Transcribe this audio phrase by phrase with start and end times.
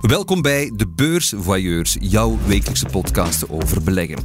[0.00, 4.18] Welkom bij De Beursvoyeurs, jouw wekelijkse podcast over beleggen.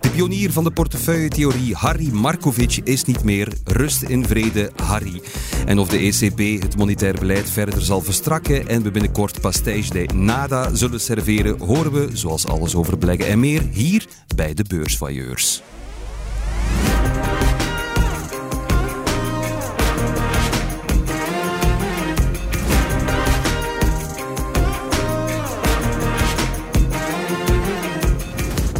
[0.00, 3.52] De pionier van de portefeuilletheorie Harry Markovic is niet meer.
[3.64, 5.22] Rust in vrede, Harry.
[5.66, 10.08] En of de ECB het monetair beleid verder zal verstrakken en we binnenkort pastéis de
[10.14, 14.06] nada zullen serveren, horen we, zoals alles over beleggen en meer, hier
[14.36, 15.62] bij De Beursvoyeurs.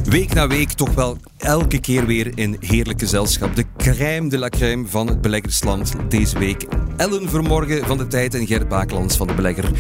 [0.09, 3.57] Week na week toch wel elke keer weer in heerlijk gezelschap.
[3.57, 6.67] De crème de la crème van het beleggersland deze week.
[6.97, 9.71] Ellen Vermorgen van de Tijd en Gert Bakelands van de Belegger.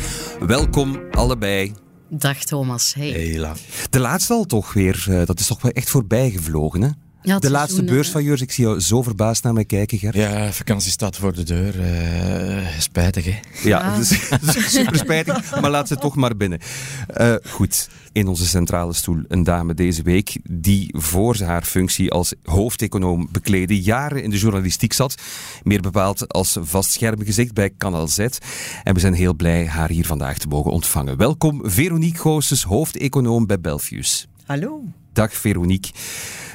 [0.46, 1.74] Welkom allebei.
[2.08, 2.94] Dag Thomas.
[2.94, 3.10] Hey.
[3.10, 3.54] Hela.
[3.90, 5.06] De laatste al toch weer.
[5.08, 6.88] Uh, dat is toch wel echt voorbij gevlogen, hè?
[7.28, 10.14] Ja, de laatste beurs van Jurs, ik zie jou zo verbaasd naar mij kijken, Gert.
[10.14, 11.74] Ja, vakantie staat voor de deur.
[11.80, 13.30] Uh, spijtig, hè?
[13.62, 13.96] Ja, Ja.
[13.98, 16.58] Dus, super spijtig, maar laat ze toch maar binnen.
[17.20, 22.34] Uh, goed, in onze centrale stoel een dame deze week die voor haar functie als
[22.42, 25.14] hoofdeconoom bekleedde jaren in de journalistiek zat.
[25.62, 28.18] Meer bepaald als vast schermgezicht bij Kanaal Z.
[28.82, 31.16] En we zijn heel blij haar hier vandaag te mogen ontvangen.
[31.16, 34.28] Welkom Veronique Goossens, hoofdeconoom bij Belfius.
[34.46, 34.82] Hallo.
[35.18, 35.90] Dag Veronique.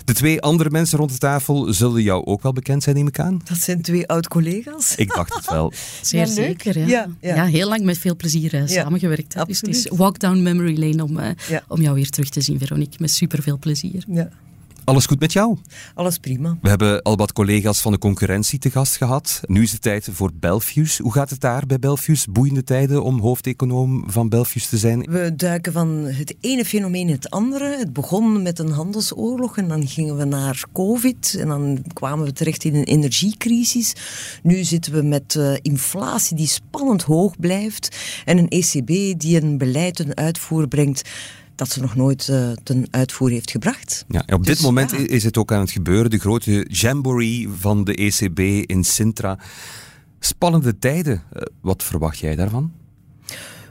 [0.06, 3.20] De twee andere mensen rond de tafel zullen jou ook wel bekend zijn, neem ik
[3.20, 3.42] aan?
[3.44, 4.96] Dat zijn twee oud-collega's.
[4.96, 5.74] Ik dacht het wel.
[6.02, 6.78] Zeer Ja, zeker.
[6.80, 6.86] Ja.
[6.88, 7.46] Ja, Ja, ja.
[7.46, 9.34] heel lang met veel plezier uh, samengewerkt.
[9.34, 9.46] hè.
[9.46, 11.64] Dus het is walk down memory lane om, uh, Ja.
[11.68, 12.96] om jou weer terug te zien, Veronique.
[13.00, 14.04] Met superveel plezier.
[14.08, 14.30] Ja,
[14.86, 15.58] Alles goed met jou?
[15.94, 16.58] alles prima.
[16.62, 19.42] We hebben al wat collega's van de concurrentie te gast gehad.
[19.46, 20.98] Nu is het tijd voor Belfius.
[20.98, 22.26] Hoe gaat het daar bij Belfius?
[22.26, 25.00] Boeiende tijden om hoofdeconoom van Belfius te zijn?
[25.00, 27.78] We duiken van het ene fenomeen in het andere.
[27.78, 32.32] Het begon met een handelsoorlog en dan gingen we naar COVID en dan kwamen we
[32.32, 33.94] terecht in een energiecrisis.
[34.44, 39.58] Nu zitten we met eh, inflatie die spannend hoog blijft en een ECB die een
[39.58, 41.10] beleid ten uitvoer brengt
[41.56, 44.06] dat ze nog nooit eh, ten uitvoer heeft gebracht.
[44.08, 44.98] Ja, op dit Dus, moment ja.
[44.98, 46.10] is het ook aan het gebeuren.
[46.10, 49.38] De grote jamboree van de ECB in Sintra.
[50.20, 51.24] Spannende tijden.
[51.34, 52.72] Eh, Wat verwacht jij daarvan?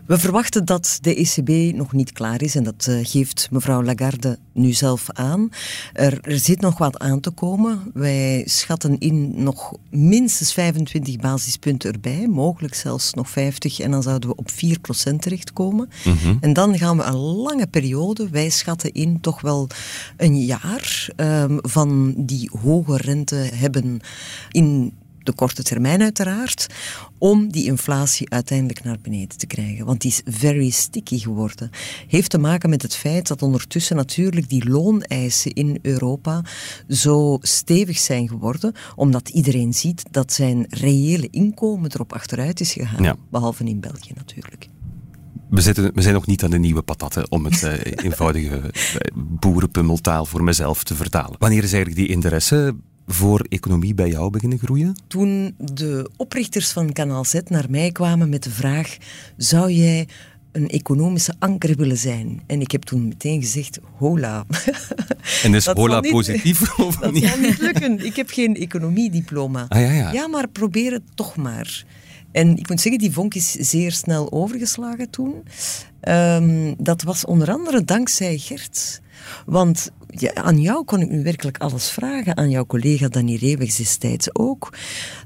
[0.06, 4.38] We verwachten dat de ECB nog niet klaar is en dat eh, geeft mevrouw Lagarde
[4.52, 5.48] nu zelf aan.
[5.92, 7.90] Er, er zit nog wat aan te komen.
[7.94, 14.28] Wij schatten in nog minstens 25 basispunten erbij, mogelijk zelfs nog 50 en dan zouden
[14.28, 15.88] we op 4% terechtkomen.
[16.40, 19.68] En dan gaan we een lange periode, wij schatten in toch wel
[20.16, 24.00] een jaar ehm, van die hoge rente hebben
[24.50, 24.92] in
[25.24, 26.66] de korte termijn uiteraard,
[27.18, 29.86] om die inflatie uiteindelijk naar beneden te krijgen.
[29.86, 31.70] Want die is very sticky geworden.
[32.08, 36.44] Heeft te maken met het feit dat ondertussen natuurlijk die looneisen in Europa
[36.88, 43.02] zo stevig zijn geworden, omdat iedereen ziet dat zijn reële inkomen erop achteruit is gegaan.
[43.02, 43.16] Ja.
[43.30, 44.68] Behalve in België natuurlijk.
[45.52, 48.72] We, zitten, we zijn nog niet aan de nieuwe patatten, om het eh, eenvoudige eh,
[49.14, 51.36] boerenpummeltaal voor mezelf te vertalen.
[51.38, 52.74] Wanneer is eigenlijk die interesse
[53.06, 54.94] voor economie bij jou beginnen groeien?
[55.06, 58.96] Toen de oprichters van Kanaal Z naar mij kwamen met de vraag:
[59.36, 60.08] zou jij
[60.52, 62.42] een economische anker willen zijn?
[62.46, 64.44] En ik heb toen meteen gezegd: hola.
[65.42, 67.24] En is Dat hola niet- positief of Dat niet?
[67.24, 68.04] zal niet lukken.
[68.04, 69.64] Ik heb geen economiediploma.
[69.68, 70.12] Ah, ja, ja.
[70.12, 71.84] Ja, maar probeer het toch maar.
[72.32, 75.34] En ik moet zeggen, die vonk is zeer snel overgeslagen toen.
[76.00, 79.00] Ehm, dat was onder andere dankzij Gert.
[79.46, 82.36] Want ja, aan jou kon ik nu werkelijk alles vragen.
[82.36, 84.72] Aan jouw collega Danny Reewegs destijds ook.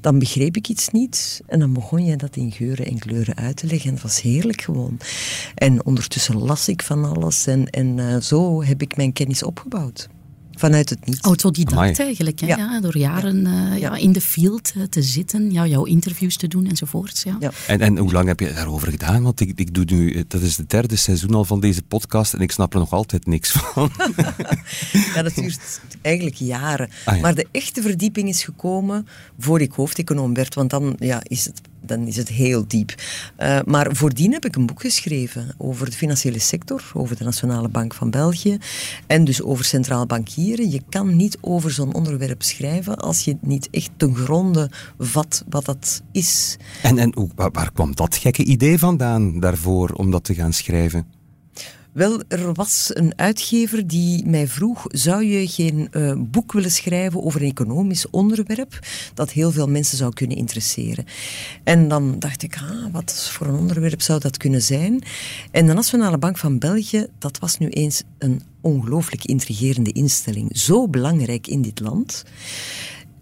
[0.01, 1.43] Dan begreep ik iets niet.
[1.47, 3.91] En dan begon jij dat in geuren en kleuren uit te leggen.
[3.91, 4.99] En was heerlijk gewoon.
[5.55, 7.47] En ondertussen las ik van alles.
[7.47, 10.09] En, en eh, zo heb ik mijn kennis opgebouwd.
[10.57, 11.21] Vanuit het niets.
[11.21, 11.93] Autodidact Amai.
[11.93, 12.41] eigenlijk.
[12.41, 12.47] Hè?
[12.47, 12.57] Ja.
[12.57, 12.81] Ja.
[12.81, 13.97] door jaren eh, ja.
[13.97, 17.23] in de field eh, te zitten, ja, jouw interviews te doen enzovoorts.
[17.23, 17.37] Ja.
[17.41, 17.51] Ja.
[17.67, 19.23] En, en hoe lang heb je daarover gedaan?
[19.23, 22.41] Want ik, ik doe nu, dat is het derde seizoen al van deze podcast en
[22.41, 23.91] ik snap er nog altijd niks van.
[25.15, 26.89] Ja, dat duurt eigenlijk jaren.
[27.05, 27.21] Ah, ja.
[27.21, 29.07] Maar de echte verdieping is gekomen
[29.39, 32.95] voor ik hoofdeconoom werd, want dan, ja, is, het, dan is het heel diep.
[33.37, 37.69] Eh, maar voordien heb ik een boek geschreven over de financiële sector, over de Nationale
[37.69, 38.59] Bank van België
[39.07, 40.71] en dus over centraal bankieren.
[40.71, 45.65] Je kan niet over zo'n onderwerp schrijven als je niet echt ten gronde vat wat
[45.65, 46.57] dat is.
[46.83, 51.16] En, en waar kwam dat gekke idee vandaan daarvoor om dat te gaan schrijven?
[51.97, 57.25] Wel, er was een uitgever die mij vroeg: zou je geen eh, boek willen schrijven
[57.25, 58.79] over een economisch onderwerp
[59.15, 61.05] dat heel veel mensen zou kunnen interesseren?
[61.65, 65.03] En dan dacht ik: ah, wat voor een onderwerp zou dat kunnen zijn?
[65.51, 70.89] En de Nationale Bank van België, dat was nu eens een ongelooflijk intrigerende instelling, zo
[70.89, 72.25] belangrijk in dit land.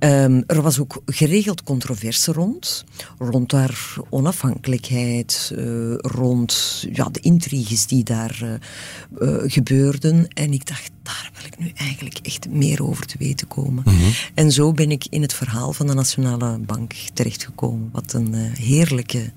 [0.05, 2.85] Ehm, er was ook geregeld controverse rond.
[3.19, 8.53] Rond haar onafhankelijkheid, uh, rond ja, de intriges die daar uh,
[9.29, 10.29] uh, gebeurden.
[10.29, 13.83] En ik dacht, daar wil ik nu eigenlijk echt meer over te weten komen.
[13.87, 14.13] Mm -hmm.
[14.35, 17.89] En zo ben ik in het verhaal van de Nationale Bank terechtgekomen.
[17.93, 19.33] Wat een heerlijke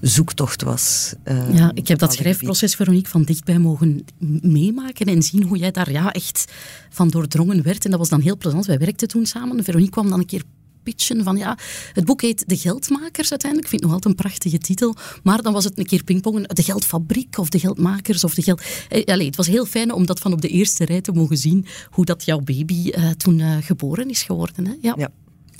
[0.00, 1.14] zoektocht was.
[1.52, 4.04] ja, ik heb dat schrijfproces, Veronique, van dichtbij mogen
[4.42, 6.52] meemaken en zien hoe jij daar ja, echt
[6.90, 7.84] van doordrongen werd.
[7.84, 8.66] En dat was dan heel plezant.
[8.66, 9.64] Wij werkten toen samen.
[9.64, 10.42] Veronique kwam dan een keer
[10.82, 11.58] pitchen van ja,
[11.92, 13.72] het boek heet De Geldmakers uiteindelijk.
[13.72, 14.96] Ik vind het nog altijd een prachtige titel.
[15.22, 16.42] Maar dan was het een keer pingpongen.
[16.42, 18.62] De Geldfabriek of De Geldmakers of De Geld...
[18.88, 21.36] Eh, allez, het was heel fijn om dat van op de eerste rij te mogen
[21.36, 24.66] zien hoe dat jouw baby uh, toen uh, geboren is geworden.
[24.66, 24.74] Hè?
[24.80, 24.94] Ja.
[24.98, 25.10] ja.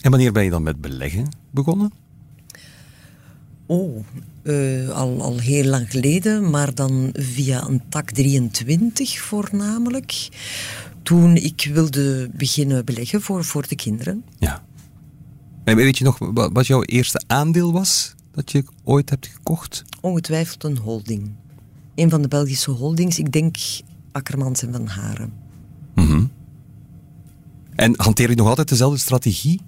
[0.01, 1.93] En wanneer ben je dan met beleggen begonnen?
[3.67, 4.05] Oh,
[4.43, 10.29] uh, al, al heel lang geleden, maar dan via een tak 23 voornamelijk.
[11.03, 14.25] Toen ik wilde beginnen beleggen voor, voor de kinderen.
[14.39, 14.65] Ja.
[15.65, 19.85] En weet je nog wat jouw eerste aandeel was dat je ooit hebt gekocht?
[20.01, 21.31] Ongetwijfeld een holding.
[21.95, 23.57] Een van de Belgische holdings, ik denk
[24.13, 25.33] Akkermans en Van Haren.
[25.95, 26.31] Mm -hmm.
[27.75, 29.61] En hanteer je nog altijd dezelfde strategie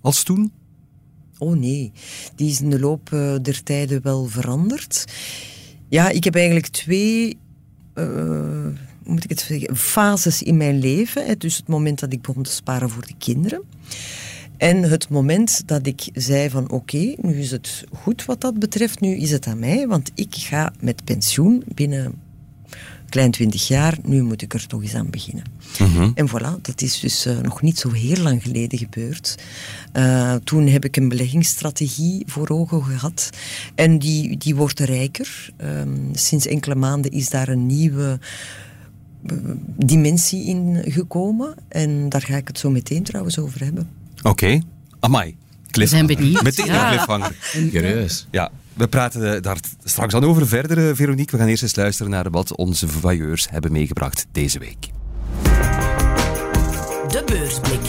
[0.00, 0.52] als toen?
[1.38, 1.92] Oh nee,
[2.34, 5.04] die is in de loop uh, der tijden wel veranderd.
[5.88, 7.36] Ja, ik heb eigenlijk twee,
[7.94, 8.66] uh,
[9.04, 11.26] moet ik het zeggen, fases in mijn leven.
[11.26, 11.36] Hè.
[11.36, 13.62] Dus het moment dat ik begon te sparen voor de kinderen.
[14.56, 19.00] En het moment dat ik zei van oké, nu is het goed wat dat betreft,
[19.00, 22.14] nu is het aan mij, want ik ga met pensioen binnen
[23.08, 25.44] klein twintig jaar, nu moet ik er toch eens aan beginnen.
[25.78, 26.12] Mm -hmm.
[26.14, 29.34] En voilà, dat is dus uh, nog niet zo heel lang geleden gebeurd.
[29.92, 33.30] Uh, toen heb ik een beleggingsstrategie voor ogen gehad
[33.74, 35.50] en die, die wordt rijker.
[35.62, 38.18] Um, sinds enkele maanden is daar een nieuwe
[39.76, 43.88] dimensie in gekomen en daar ga ik het zo meteen trouwens over hebben.
[44.18, 44.62] Oké, okay.
[45.00, 45.36] amai.
[45.70, 46.42] We zijn benieuwd.
[46.42, 46.88] Meteen ja.
[46.88, 47.36] cliffhanger.
[47.70, 48.26] Curieus.
[48.30, 51.36] Ja, we praten daar straks aan over verder, Veronique.
[51.36, 54.88] We gaan eerst eens luisteren naar wat onze voyeurs hebben meegebracht deze week.
[57.08, 57.80] De beursblik.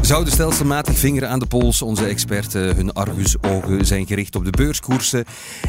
[0.00, 1.82] Zouden stelselmatig vingeren aan de pols.
[1.82, 5.24] Onze experten, hun argusogen zijn gericht op de beurskoersen.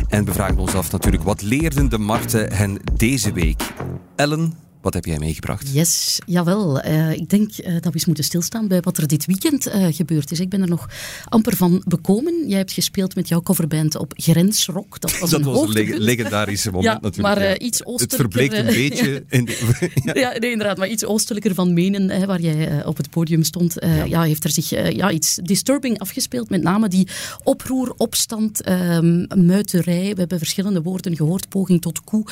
[0.07, 3.74] En we vragen ons af natuurlijk, wat leerden de markten hen deze week?
[4.15, 5.74] Ellen, wat heb jij meegebracht?
[5.74, 6.86] Yes, jawel.
[6.86, 9.88] Uh, ik denk uh, dat we eens moeten stilstaan bij wat er dit weekend uh,
[9.89, 10.39] gebeurd is.
[10.39, 10.89] Ik ben er nog
[11.30, 12.48] amper van bekomen.
[12.48, 15.00] Jij hebt gespeeld met jouw coverband op Grensrock.
[15.00, 17.36] Dat was dat een was een leg legendarische moment ja, natuurlijk.
[17.36, 17.57] Maar ja.
[17.57, 18.18] iets oostelijker...
[18.18, 19.24] Het verbleekt een beetje.
[19.38, 20.13] In de, ja.
[20.13, 20.38] ja.
[20.39, 20.78] nee, inderdaad.
[20.78, 24.04] Maar iets oostelijker van Menen, hè, waar jij op het podium stond, ja.
[24.04, 24.24] ja.
[24.24, 26.50] heeft er zich ja, iets disturbing afgespeeld.
[26.50, 27.07] Met name die
[27.44, 30.12] oproer, opstand, um, muiterij.
[30.13, 31.50] We hebben verschillende woorden gehoord.
[31.50, 32.31] Poging tot coup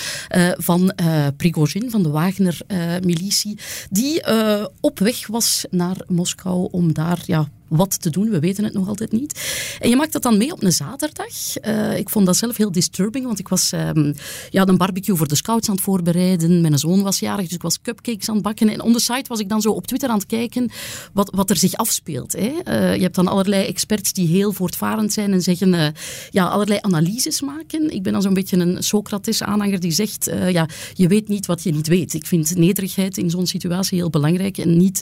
[0.58, 0.94] van
[1.38, 3.58] Prigozhin, van de wagen Wagner-militie,
[3.90, 8.30] die uh, op weg was naar Moskou om daar ja, wat te doen.
[8.30, 9.42] We weten het nog altijd niet.
[9.80, 11.28] En je maakt dat dan mee op een zaterdag.
[11.68, 14.16] Uh, ik vond dat zelf heel disturbing, want ik was um,
[14.50, 16.62] ja, een barbecue voor de scouts aan het voorbereiden.
[16.62, 18.70] Mijn zoon was jarig, dus ik was cupcakes aan het bakken.
[18.70, 20.70] En on was ik dan zo op Twitter aan het kijken
[21.14, 22.32] wat, wat er zich afspeelt.
[22.32, 22.52] Hè.
[22.68, 25.88] Uh, je hebt dan allerlei experts die heel voortvarend zijn en zeggen, uh,
[26.30, 27.94] ja, allerlei analyses maken.
[27.94, 31.72] Ik ben dan zo'n beetje een Socrates-aanhanger die zegt, ja, je weet niet wat je
[31.72, 32.14] niet weet.
[32.14, 34.98] Ik vind nederigheid in zo'n situatie heel belangrijk en niet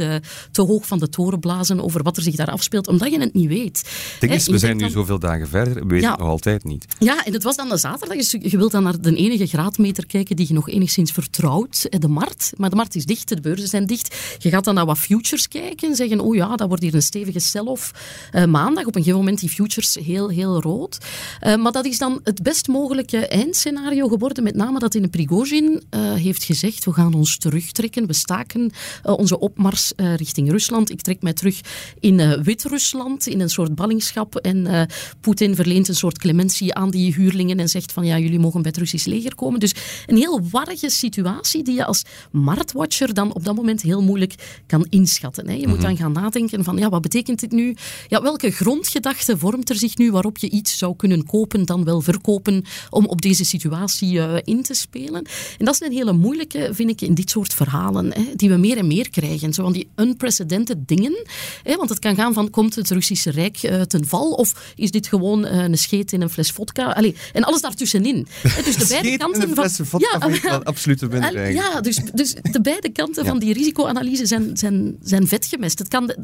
[0.51, 3.33] te hoog van de toren blazen over wat er zich daar afspeelt, omdat je het
[3.33, 3.89] niet weet.
[4.19, 4.91] Ding is, we zijn nu dan...
[4.91, 6.09] zoveel dagen verder, we weten ja.
[6.09, 6.85] het nog altijd niet.
[6.99, 10.05] Ja, en het was dan de zaterdag, dus je wilt dan naar de enige graadmeter
[10.05, 12.51] kijken die je nog enigszins vertrouwt, de markt.
[12.57, 14.15] Maar de markt is dicht, de beurzen zijn dicht.
[14.37, 17.01] Je gaat dan naar wat futures kijken en zeggen, oh ja, dat wordt hier een
[17.01, 17.91] stevige sell-off.
[18.33, 20.97] Uh, maandag, op een gegeven moment die futures heel, heel rood.
[21.41, 25.07] Uh, maar dat is dan het best mogelijke eindscenario geworden, met name dat in de
[25.07, 28.71] Prigozhin uh, heeft gezegd, we gaan ons terugtrekken, we staken
[29.03, 30.89] onze opmars richting Rusland.
[30.89, 31.61] Ik trek mij terug
[31.99, 34.35] in Wit-Rusland, in een soort ballingschap.
[34.35, 34.81] En uh,
[35.21, 38.71] Poetin verleent een soort clementie aan die huurlingen en zegt van ja, jullie mogen bij
[38.71, 39.59] het Russisch leger komen.
[39.59, 39.75] Dus
[40.05, 44.87] een heel warrige situatie die je als marktwatcher dan op dat moment heel moeilijk kan
[44.89, 45.47] inschatten.
[45.47, 45.53] Hè.
[45.53, 45.83] Je moet mm -hmm.
[45.83, 47.75] dan gaan nadenken van ja, wat betekent dit nu?
[48.07, 52.01] Ja, welke grondgedachte vormt er zich nu waarop je iets zou kunnen kopen, dan wel
[52.01, 55.25] verkopen, om op deze situatie uh, in te spelen?
[55.57, 58.55] En dat is een hele moeilijke, vind ik, in dit soort verhalen, hè, die we
[58.55, 59.53] meer en meer krijgen.
[59.53, 61.25] Zo van die unprecedented dingen.
[61.63, 64.91] Hè, want het kan gaan van komt het Russische Rijk uh, ten val of is
[64.91, 66.91] dit gewoon uh, een scheet in een fles vodka?
[66.91, 68.27] Allee, en alles daartussenin.
[68.65, 73.39] Dus de beide kanten vodka ja, absoluut een Ja, dus, dus de beide kanten van
[73.39, 75.79] die risicoanalyse zijn, zijn, zijn vetgemest.
[75.79, 76.15] Het kan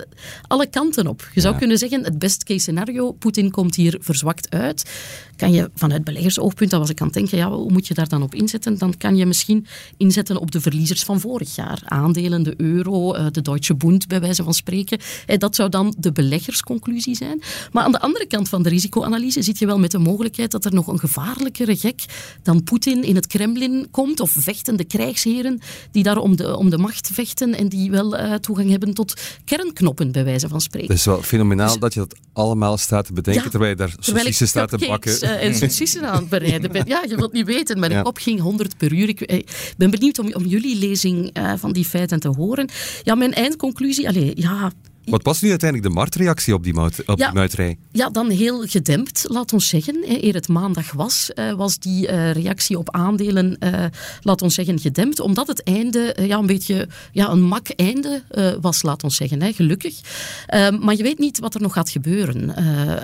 [0.47, 1.29] alle kanten op.
[1.33, 4.89] Je zou kunnen zeggen, het best case scenario, Poetin komt hier verzwakt uit.
[5.35, 8.07] Kan je vanuit beleggersoogpunt, dat was ik aan het denken, ja, hoe moet je daar
[8.07, 8.77] dan op inzetten?
[8.77, 9.65] Dan kan je misschien
[9.97, 11.81] inzetten op de verliezers van vorig jaar.
[11.85, 14.99] Aandelen, de euro, eh, de Deutsche Bund, bij wijze van spreken.
[15.25, 17.41] Eh, dat zou dan de beleggersconclusie zijn.
[17.71, 20.65] Maar aan de andere kant van de risicoanalyse zit je wel met de mogelijkheid dat
[20.65, 22.05] er nog een gevaarlijkere gek
[22.43, 25.59] dan Poetin in het Kremlin komt, of vechtende krijgsheren
[25.91, 29.21] die daar om de, om de macht vechten en die wel uh, toegang hebben tot
[29.45, 30.89] kernknoppen, bij wijze van spreken.
[30.89, 33.95] Het is wel fenomenaal dus- dat je dat allemaal staat te bedenken terwijl je daar
[33.99, 35.17] saucissen staat te bakken.
[35.23, 36.87] Uh, en saucissen aan het bereiden bent.
[36.87, 37.79] Ja, je wilt niet weten.
[37.79, 38.01] Mijn ja.
[38.01, 39.09] kop ging 100 per uur.
[39.09, 42.69] Ik ben benieuwd om, om jullie lezing van die feiten te horen.
[43.03, 44.71] Ja, mijn eindconclusie, allez, ja,
[45.05, 47.77] wat was nu uiteindelijk de marktreactie op die, op ja, die muiterij?
[47.91, 50.03] Ja, dan heel gedempt, laat ons zeggen.
[50.25, 53.85] Eer het maandag was, uh, was die uh, reactie op aandelen, uh,
[54.21, 55.19] laat ons zeggen, gedempt.
[55.19, 58.23] Omdat het einde ja, een beetje ja, een mak einde
[58.61, 59.53] was, laat ons zeggen.
[59.53, 59.99] Gelukkig.
[60.47, 62.53] Ehm, maar je weet niet wat er nog gaat gebeuren.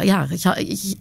[0.04, 0.28] ja,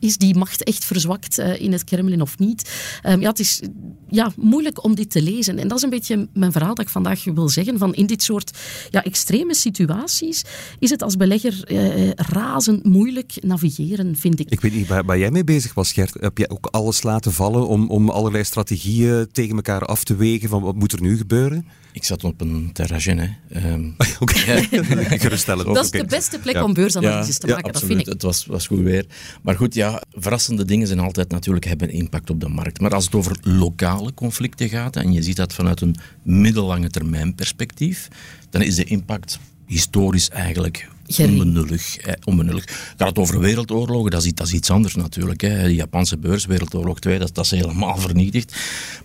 [0.00, 2.71] is die macht echt verzwakt in het Kremlin of niet?
[3.07, 3.61] Um, ja, het is
[4.09, 5.59] ja, moeilijk om dit te lezen.
[5.59, 7.78] En dat is een beetje mijn verhaal dat ik vandaag wil zeggen.
[7.78, 8.59] Van in dit soort
[8.90, 10.45] ja, extreme situaties
[10.78, 14.50] is het als belegger eh, razend moeilijk navigeren, vind ik.
[14.50, 16.16] Ik weet niet waar, waar, jij mee bezig was, Gert.
[16.21, 20.49] Heb jij ook alles laten vallen om, om allerlei strategieën tegen elkaar af te wegen
[20.49, 21.66] van wat moet er nu gebeuren?
[21.92, 23.11] Ik zat op een terrasje.
[23.11, 23.73] Hè.
[23.73, 24.35] Um, Oké,
[25.25, 25.75] geruststellend.
[25.75, 28.07] Dat is de beste plek om beursanalyses te maken, dat vind ik.
[28.07, 29.07] Het was, was goed weer.
[29.42, 32.80] Maar goed, ja, verrassende dingen zijn altijd natuurlijk hebben impact op de markt.
[32.80, 37.35] Maar als het over lokale conflicten gaat, en je ziet dat vanuit een middellange termijn
[37.35, 38.09] perspectief,
[38.50, 39.38] dan is de impact
[39.69, 41.97] historisch eigenlijk onbenullig.
[41.97, 42.65] Eh, onbenullig.
[42.97, 45.41] Gaat het over wereldoorlogen, dat is, dat is iets anders natuurlijk.
[45.41, 45.63] Hè.
[45.63, 48.57] De Japanse beurs, Wereldoorlog 2, dat, dat is helemaal vernietigd.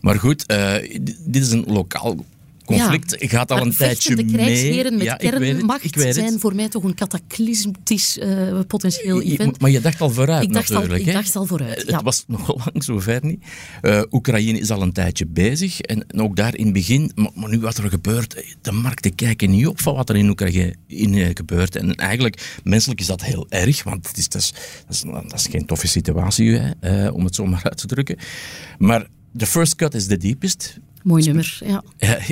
[0.01, 0.73] Maar goed, uh,
[1.19, 2.25] dit is een lokaal
[2.65, 4.25] conflict ja, gaat al een tijdje mee.
[4.25, 9.61] krijgsheren met ja, kernmacht zijn voor mij toch een cataclysmtisch uh, potentieel event.
[9.61, 11.01] Maar je dacht al vooruit ik dacht natuurlijk.
[11.01, 11.95] Al, ik dacht al vooruit, ja.
[11.95, 13.43] Het was nog lang zover niet.
[13.81, 17.59] Uh, Oekraïne is al een tijdje bezig en, ook daar in het begin, maar, nu
[17.59, 21.75] wat er gebeurt, de markten kijken niet op van wat er in Oekraïne in, gebeurt.
[21.75, 24.53] En eigenlijk, menselijk is dat heel erg, want het is, dat, is,
[24.87, 28.17] dat, is, dat is geen toffe situatie, hè, om het zo maar uit te drukken.
[28.77, 30.79] Maar the first cut is the deepest.
[31.03, 31.83] Mooi nummer, ja.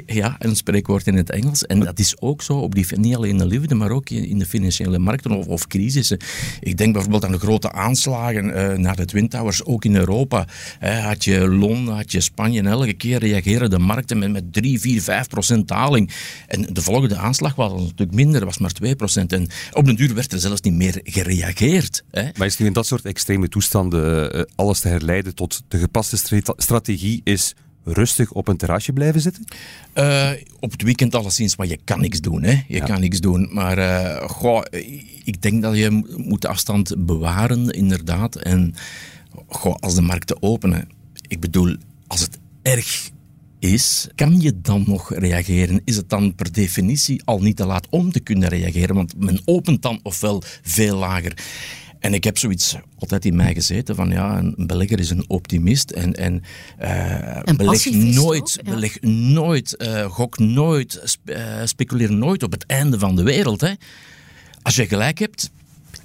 [0.05, 0.35] ja.
[0.39, 1.65] een spreekwoord in het Engels.
[1.65, 4.39] En dat is ook zo, op die, niet alleen in de liefde, maar ook in
[4.39, 6.17] de financiële markten of, of crisissen.
[6.59, 10.47] Ik denk bijvoorbeeld aan de grote aanslagen uh, naar de Twin Towers, ook in Europa.
[10.79, 14.79] had je Londen, had je Spanje, en elke keer reageren de markten met, met 3,
[14.79, 16.11] 4, 5 procent daling.
[16.47, 19.33] En de volgende aanslag was natuurlijk minder, was maar 2 procent.
[19.33, 22.03] En op den duur werd er zelfs niet meer gereageerd.
[22.11, 22.29] Hè.
[22.37, 26.43] Maar is nu in dat soort extreme toestanden uh, alles te herleiden tot de gepaste
[26.57, 29.45] strategie is rustig op een terrasje blijven zitten?
[29.93, 32.43] Uh, op het weekend alleszins, maar je kan niks doen.
[32.43, 32.61] Hè?
[32.67, 33.49] Je kan niks doen.
[33.51, 34.63] Maar uh, goh,
[35.23, 38.35] ik denk dat je moet de afstand bewaren, inderdaad.
[38.35, 38.75] En
[39.47, 40.89] goh, als de markten openen,
[41.27, 41.75] ik bedoel,
[42.07, 43.09] als het erg
[43.59, 45.81] is, kan je dan nog reageren?
[45.83, 48.95] Is het dan per definitie al niet te laat om te kunnen reageren?
[48.95, 51.37] Want men opent dan ofwel veel lager.
[52.01, 55.91] En ik heb zoiets altijd in mij gezeten van ja, een belegger is een optimist
[55.91, 56.43] en, en,
[56.81, 62.65] uh, beleg nooit, ook, beleg nooit, uh, gok nooit, spe, uh, speculeer nooit op het
[62.65, 63.61] einde van de wereld.
[63.61, 63.73] Hè.
[64.61, 65.51] Als je gelijk hebt,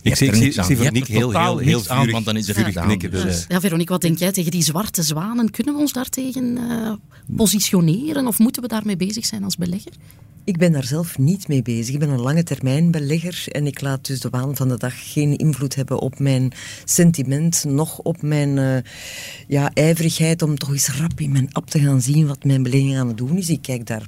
[0.02, 2.74] ik zie, ik zie Veronique heel, heel, heel vurig, aan, want dan is het vurig
[2.74, 3.10] knikken.
[3.10, 5.50] Dus, dus, ja, Veronique, wat denk jij tegen die zwarte zwanen?
[5.50, 6.92] Kunnen we ons daartegen uh,
[7.36, 9.92] positioneren of moeten we daarmee bezig zijn als belegger?
[10.44, 11.94] Ik ben daar zelf niet mee bezig.
[11.94, 15.12] Ik ben een lange termijn belegger en ik laat dus de waan van de dag
[15.12, 16.52] geen invloed hebben op mijn
[16.84, 18.76] sentiment, nog op mijn uh,
[19.48, 22.98] ja, ijverigheid om toch eens rap in mijn app te gaan zien wat mijn belegging
[22.98, 23.48] aan het doen is.
[23.48, 24.06] Ik kijk daar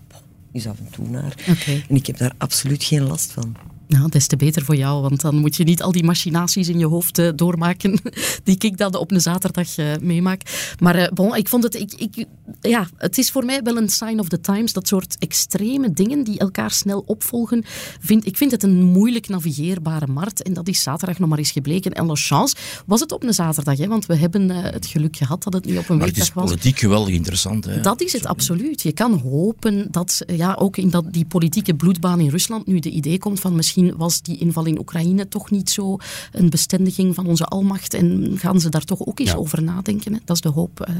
[0.53, 1.85] eens af en toe naar okay.
[1.89, 3.57] en ik heb daar absoluut geen last van.
[3.89, 6.79] Nou, des te beter voor jou, want dan moet je niet al die machinaties in
[6.79, 8.01] je hoofd uh, doormaken
[8.45, 10.43] die ik dan op een zaterdag uh, meemaak.
[10.79, 12.25] Maar uh, bon, ik vond het, ik, ik,
[12.61, 14.73] ja, het is voor mij wel een sign of the times.
[14.73, 17.65] Dat soort extreme dingen die elkaar snel opvolgen.
[18.01, 21.51] Vind, ik vind het een moeilijk navigeerbare markt en dat is zaterdag nog maar eens
[21.51, 21.93] gebleken.
[21.93, 25.43] En la chance was het op een zaterdag, hè, want we hebben het geluk gehad
[25.43, 26.35] dat het niet op een weekdag was.
[26.35, 27.65] Maar het is politiek geweldig interessant.
[27.65, 27.81] Hè?
[27.81, 28.83] Dat is het, absoluut.
[28.83, 32.91] Je kan hopen dat ja, ook in dat, die politieke bloedbaan in Rusland nu de
[32.91, 35.97] idee komt van misschien was die inval in Oekraïne toch niet zo
[36.33, 40.13] een bestendiging van onze almacht en gaan ze daar toch ook eens over nadenken.
[40.13, 40.19] Hè?
[40.25, 40.95] Dat is de hoop uh,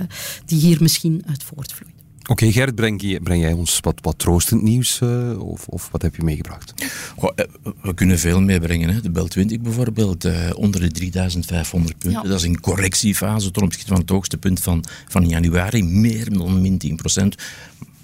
[0.45, 1.99] die hier misschien uit voortvloeit.
[2.31, 6.17] Oké, Gert, breng, breng, jij ons wat, wat troostend nieuws uh, of, of, wat heb
[6.17, 6.75] je meegebracht?
[7.17, 7.45] Goh, eh,
[7.83, 8.91] we kunnen veel meebrengen.
[8.91, 9.01] Hè.
[9.01, 12.23] De Bel 20 bijvoorbeeld, uh, onder de 3500 punten.
[12.23, 12.29] Ja.
[12.29, 15.85] Dat is een correctiefase ten opzichte van het hoogste punt van, van januari.
[15.85, 17.35] Meer dan min 10 procent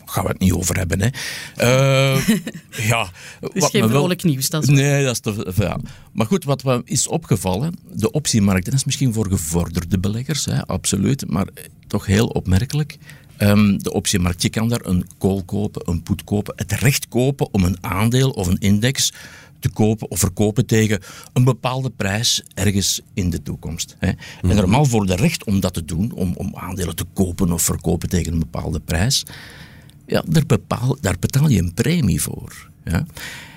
[0.04, 1.00] gaan we het niet over hebben.
[1.00, 1.08] Hè.
[2.16, 2.28] Uh,
[2.90, 3.10] ja,
[3.40, 4.48] het is geen vrolijk nieuws.
[4.48, 5.78] Dat is nee, dat is te, ja.
[6.12, 11.30] Maar goed, wat is opgevallen, de optiemarkt, dat is misschien voor gevorderde beleggers, hè, absoluut,
[11.30, 11.46] maar
[11.86, 12.98] toch heel opmerkelijk.
[13.38, 17.52] Um, de optiemarkt, je kan daar een call kopen, een put kopen, het recht kopen
[17.52, 19.12] om een aandeel of een index
[19.58, 21.00] te kopen of verkopen tegen
[21.32, 23.96] een bepaalde prijs ergens in de toekomst.
[23.98, 24.08] Hè.
[24.08, 24.56] En mhm.
[24.56, 28.08] normaal voor de recht om dat te doen, om, om aandelen te kopen of verkopen
[28.08, 29.24] tegen een bepaalde prijs,
[30.06, 32.70] ja, daar, bepaal, daar betaal je een premie voor.
[32.84, 33.06] Ja.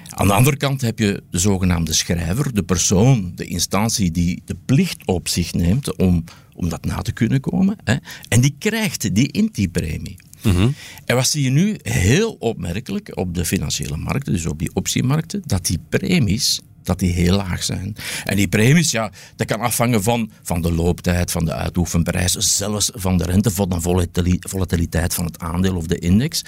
[0.10, 4.56] Aan de andere kant heb je de zogenaamde schrijver, de persoon, de instantie die de
[4.66, 6.24] plicht op zich neemt om,
[6.58, 7.78] om dat na te kunnen komen.
[7.84, 7.96] Hè.
[8.28, 10.18] En die krijgt die intiepremie.
[10.44, 10.74] Mm
[11.06, 15.42] En wat zie je nu heel opmerkelijk op de financiële markten, dus op die optiemarkten,
[15.46, 17.96] dat die premies dat die heel laag zijn.
[18.24, 22.92] En die premies, ja, dat kan afhangen van, van de looptijd, van de uitoefenprijs, zelfs
[22.94, 23.82] van de rente, van de
[24.40, 26.42] volatiliteit van het aandeel of de index.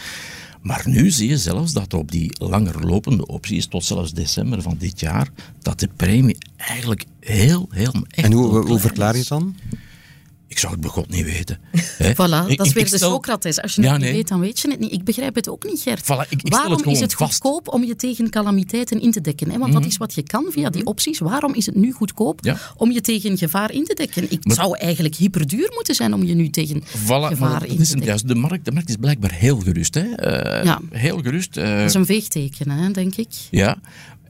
[0.62, 4.76] Maar nu zie je zelfs dat op die langer lopende opties, tot zelfs december van
[4.80, 5.30] dit jaar,
[5.62, 9.56] dat de premie eigenlijk heel, heel echt En hoe, hoe verklaar je het dan?
[10.50, 11.60] Ik zou het begot niet weten.
[12.14, 13.62] Voilà, dat is weer de Socrates.
[13.62, 14.92] Als je het niet weet, dan weet je het niet.
[14.92, 16.08] Ik begrijp het ook niet, Gert.
[16.42, 19.52] Waarom is het goedkoop om je tegen calamiteiten in te dekken?
[19.52, 19.58] Hè?
[19.58, 19.90] Want dat mhm.
[19.90, 21.20] is wat je kan via die opties.
[21.20, 24.32] Waarom is het nu goedkoop om je tegen gevaar in te dekken?
[24.32, 28.28] Ik zou eigenlijk hyperduur moeten zijn om je nu tegen gevaar in te dekken.
[28.28, 29.94] de, markt, de markt is blijkbaar heel gerust.
[29.94, 30.04] Hè?
[30.04, 30.82] Uh, ja.
[30.90, 31.58] Heel gerust.
[31.58, 33.30] Uh, dat is een veegteken, hè, denk ik.
[33.52, 33.78] Ja.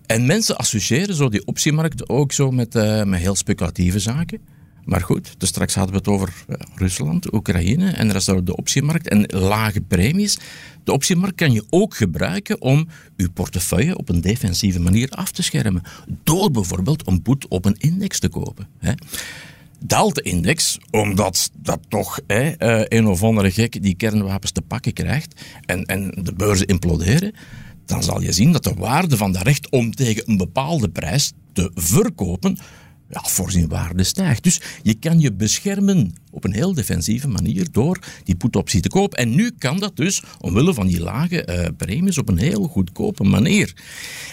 [0.05, 4.39] En mensen associëren zo die optiemarkt ook zo met, uh, met heel speculatieve zaken.
[4.85, 8.45] Maar goed, dus straks hadden we het over eh, Rusland, Oekraïne en de rest van
[8.45, 10.37] de optiemarkt en lage premies.
[10.83, 15.43] De optiemarkt kan je ook gebruiken om je portefeuille op een defensieve manier af te
[15.43, 15.81] schermen.
[16.23, 18.67] Door bijvoorbeeld een put op een index te kopen.
[18.77, 18.93] Hè.
[19.85, 24.61] Daalt de index, omdat dat toch hè, eh, een of andere gek die kernwapens te
[24.61, 27.33] pakken krijgt en, en de beurzen imploderen,
[27.85, 31.31] dan zal je zien dat de waarde van dat recht om tegen een bepaalde prijs
[31.53, 32.57] te verkopen
[33.09, 34.43] ja, voorzien waarde stijgt.
[34.43, 39.17] Dus je kan je beschermen op een heel defensieve manier door die put-optie te kopen.
[39.17, 43.23] En nu kan dat dus omwille van die lage uh, premies op een heel goedkope
[43.23, 43.73] manier.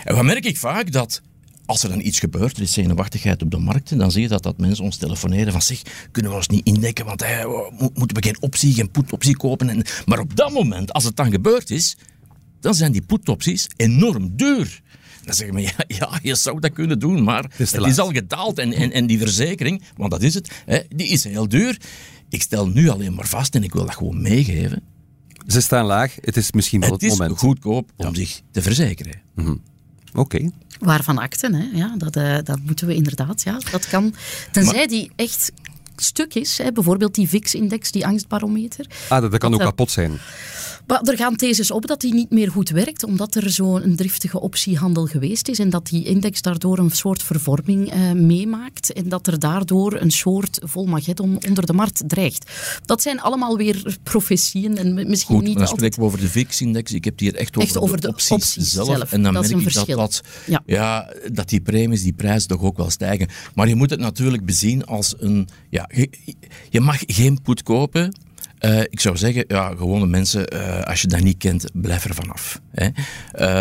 [0.04, 0.92] En wat merk ik vaak?
[0.92, 1.22] Dat
[1.66, 4.42] als er dan iets gebeurt, er is zenuwachtigheid op de markten, dan zie je dat,
[4.42, 7.46] dat mensen ons telefoneren van zeg, kunnen we ons niet indekken, want hey,
[7.94, 9.68] moeten we geen optie, geen put-optie kopen.
[9.68, 11.96] En, maar op dat moment, als het dan gebeurd is,
[12.60, 14.82] dan zijn die put-opties enorm duur.
[15.26, 18.58] Dan zeggen we, ja, ja, je zou dat kunnen doen, maar het is, al gedaald.
[18.58, 21.80] En, en, en die verzekering, want dat is het, hè, die is heel duur.
[22.28, 24.82] Ik stel nu alleen maar vast en ik wil dat gewoon meegeven.
[25.46, 27.30] Ze staan laag, het is misschien wel het, het moment.
[27.30, 29.20] Het is goedkoop om zich te verzekeren.
[29.34, 29.62] Mm -hmm.
[30.14, 30.50] Oké.
[30.78, 31.64] Waarvan akten, hè?
[31.72, 33.42] Ja, dat, uh, dat moeten we inderdaad.
[33.42, 34.14] Ja, dat kan.
[34.52, 35.52] Tenzij die echt
[35.96, 38.86] stuk is, hè, bijvoorbeeld die VIX-index, die angstbarometer.
[39.08, 40.18] Ah, dat, dat kan ook kapot zijn.
[40.86, 44.40] Maar er gaan theses op dat die niet meer goed werkt, omdat er zo'n driftige
[44.40, 49.26] optiehandel geweest is en dat die index daardoor een soort vervorming uh, meemaakt en dat
[49.26, 52.50] er daardoor een soort volmageddon onder de markt dreigt.
[52.84, 55.78] Dat zijn allemaal weer profetieën en misschien goed, niet dan altijd...
[55.78, 56.92] spreken we over de VIX-index.
[56.92, 59.12] Ik heb het hier echt over, echt over de, opties, opties zelf.
[59.12, 60.62] En dan dat merk ik dat, dat, ja.
[60.66, 61.12] ja.
[61.32, 63.28] dat die premies, die prijzen toch ook wel stijgen.
[63.54, 65.48] Maar je moet het natuurlijk bezien als een...
[65.70, 66.10] Ja, je,
[66.70, 68.12] je mag geen put kopen
[68.60, 72.14] uh, ik zou zeggen, ja, gewone mensen, uh, als je dat niet kent, blijf er
[72.14, 72.60] vanaf.
[72.70, 72.88] Hè.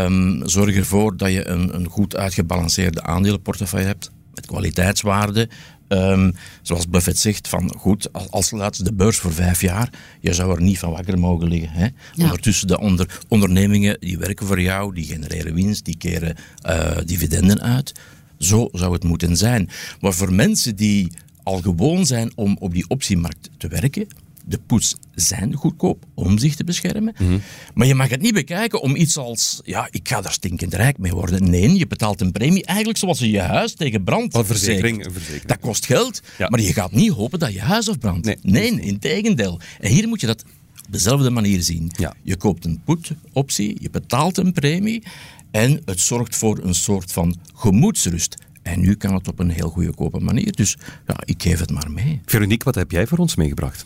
[0.06, 5.50] Um, zorg ervoor dat je een, een goed uitgebalanceerde aandelenportefeuille hebt, met kwaliteitswaarde.
[5.88, 10.34] Um, zoals Buffett zegt, van goed, als, als sluit de beurs voor vijf jaar, je
[10.34, 11.70] zou er niet van wakker mogen liggen.
[11.72, 11.88] Hè.
[12.14, 12.24] Ja.
[12.24, 17.62] Ondertussen de onder, ondernemingen die werken voor jou, die genereren winst, die keren uh, dividenden
[17.62, 17.94] uit.
[18.38, 19.70] Zo zou het moeten zijn.
[20.00, 21.12] Maar voor mensen die
[21.44, 24.08] al gewoon zijn om op die optiemarkt te werken,
[24.46, 27.16] de poets zijn goedkoop om zich te beschermen.
[27.20, 27.38] Mhm.
[27.74, 30.98] Maar je mag het niet bekijken om iets als, ja, ik ga daar stinkend rijk
[30.98, 31.50] mee worden.
[31.50, 35.12] Nee, je betaalt een premie eigenlijk zoals je je huis tegen brand een verzekering, een
[35.12, 35.46] verzekering.
[35.46, 38.26] Dat kost geld, maar je gaat niet hopen dat je huis afbrandt.
[38.26, 39.60] Nee, nee in tegendeel.
[39.80, 40.44] En hier moet je dat
[40.86, 41.92] op dezelfde manier zien.
[41.98, 42.14] Ja.
[42.22, 45.04] Je koopt een put-optie, je betaalt een premie
[45.52, 48.38] en het zorgt voor een soort van gemoedsrust.
[48.62, 50.52] En nu kan het op een heel goede manier.
[50.52, 50.78] Dus
[51.08, 52.22] ja, ik geef het maar mee.
[52.26, 53.86] Veronique, wat heb jij voor ons meegebracht?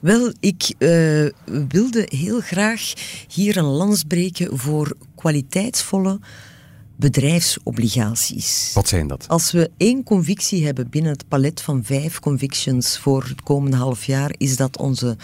[0.00, 1.28] Wel, ik uh,
[1.68, 2.92] wilde heel graag
[3.28, 6.18] hier een lans breken voor kwaliteitsvolle
[6.96, 8.70] bedrijfsobligaties.
[8.74, 9.28] Wat zijn dat?
[9.28, 14.04] Als we één convictie hebben binnen het palet van vijf convictions voor het komende half
[14.04, 15.16] jaar, is dat onze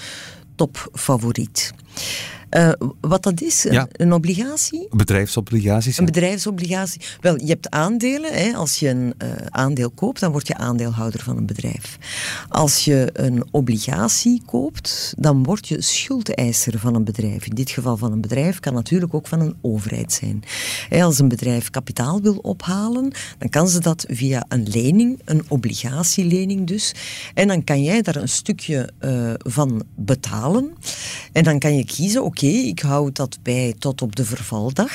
[0.54, 1.72] topfavoriet.
[2.50, 4.88] Uh, wat dat is, een, een, obligatie?
[4.90, 5.98] Bedrijfsobligaties.
[5.98, 7.00] Een bedrijfsobligatie.
[7.20, 8.32] Wel, je hebt aandelen.
[8.32, 8.52] Hè.
[8.52, 11.98] Als je een uh, aandeel koopt, dan word je aandeelhouder van een bedrijf.
[12.48, 17.46] Als je een obligatie koopt, dan word je schuldeiser van een bedrijf.
[17.46, 20.42] In dit geval van een bedrijf, kan natuurlijk ook van een overheid zijn.
[20.88, 25.44] Hè, als een bedrijf kapitaal wil ophalen, dan kan ze dat via een lening, een
[25.48, 26.94] obligatielening dus.
[27.34, 30.74] En dan kan jij daar een stukje uh, van betalen.
[31.32, 34.92] En dan kan je kiezen, oké, ik hou dat bij tot op de vervaldag.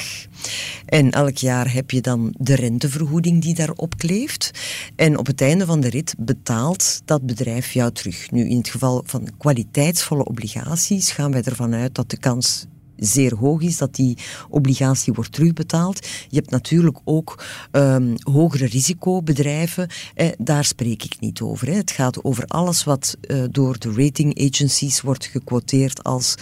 [0.86, 4.52] En elk jaar heb je dan de rentevergoeding die daarop kleeft.
[4.96, 8.32] En op het einde van de rit betaalt dat bedrijf jou terug.
[8.32, 12.66] Nu, in het geval van kwaliteitsvolle obligaties gaan wij ervan uit dat de kans
[13.02, 14.18] zeer hoog is dat die
[14.50, 16.08] obligatie wordt terugbetaald.
[16.30, 19.90] Je hebt natuurlijk ook um, hogere risicobedrijven.
[20.16, 21.68] Eh, daar spreek ik niet over.
[21.68, 21.74] Hè.
[21.74, 26.36] Het gaat over alles wat uh, door de rating agencies wordt gequoteerd als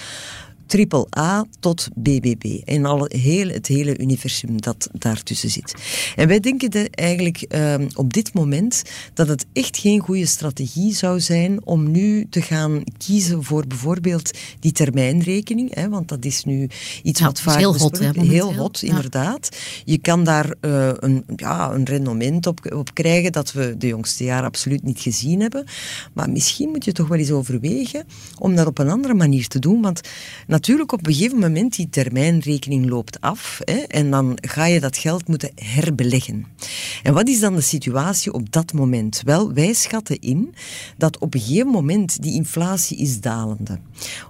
[0.70, 2.62] triple A tot BBB.
[2.66, 5.74] En alle, heel, het hele universum dat daartussen zit.
[6.16, 10.96] En wij denken de, eigenlijk um, op dit moment dat het echt geen goede strategie
[10.96, 15.76] zou zijn om nu te gaan kiezen voor bijvoorbeeld die termijnrekening.
[15.76, 16.70] Hè, want dat is nu
[17.04, 19.50] iets ja, wat vaak heel hot, hè, heel hot, inderdaad.
[19.86, 24.24] Je kan daar uh, een, ja, een rendement op, op krijgen dat we de jongste
[24.24, 25.66] jaren absoluut niet gezien hebben.
[26.14, 28.06] Maar misschien moet je toch wel eens overwegen
[28.40, 29.82] om dat op een andere manier te doen.
[29.82, 30.02] Want
[30.60, 34.98] natuurlijk op een gegeven moment die termijnrekening loopt af hè, en dan ga je dat
[34.98, 36.46] geld moeten herbeleggen.
[37.04, 39.22] En wat is dan de situatie op dat moment?
[39.26, 40.54] Wel, wij schatten in
[40.98, 43.80] dat op een gegeven moment die inflatie is dalende.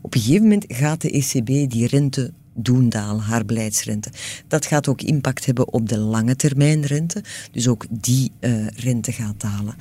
[0.01, 4.09] Op een gegeven moment gaat de ECB die rente doen dalen, haar beleidsrente.
[4.47, 7.23] Dat gaat ook impact hebben op de lange termijn rente.
[7.51, 9.75] Dus ook die uh, rente gaat dalen.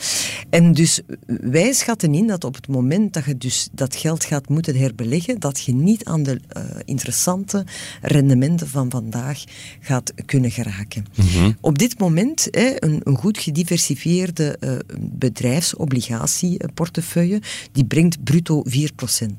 [0.50, 4.48] En dus wij schatten in dat op het moment dat je dus dat geld gaat
[4.48, 7.64] moeten herbeleggen, dat je niet aan de uh, interessante
[8.02, 9.44] rendementen van vandaag
[9.80, 11.06] gaat kunnen geraken.
[11.14, 11.56] Mm -hmm.
[11.60, 18.72] Op dit moment, hè, een, een, goed gediversifieerde uh, bedrijfsobligatieportefeuille, die brengt bruto 4%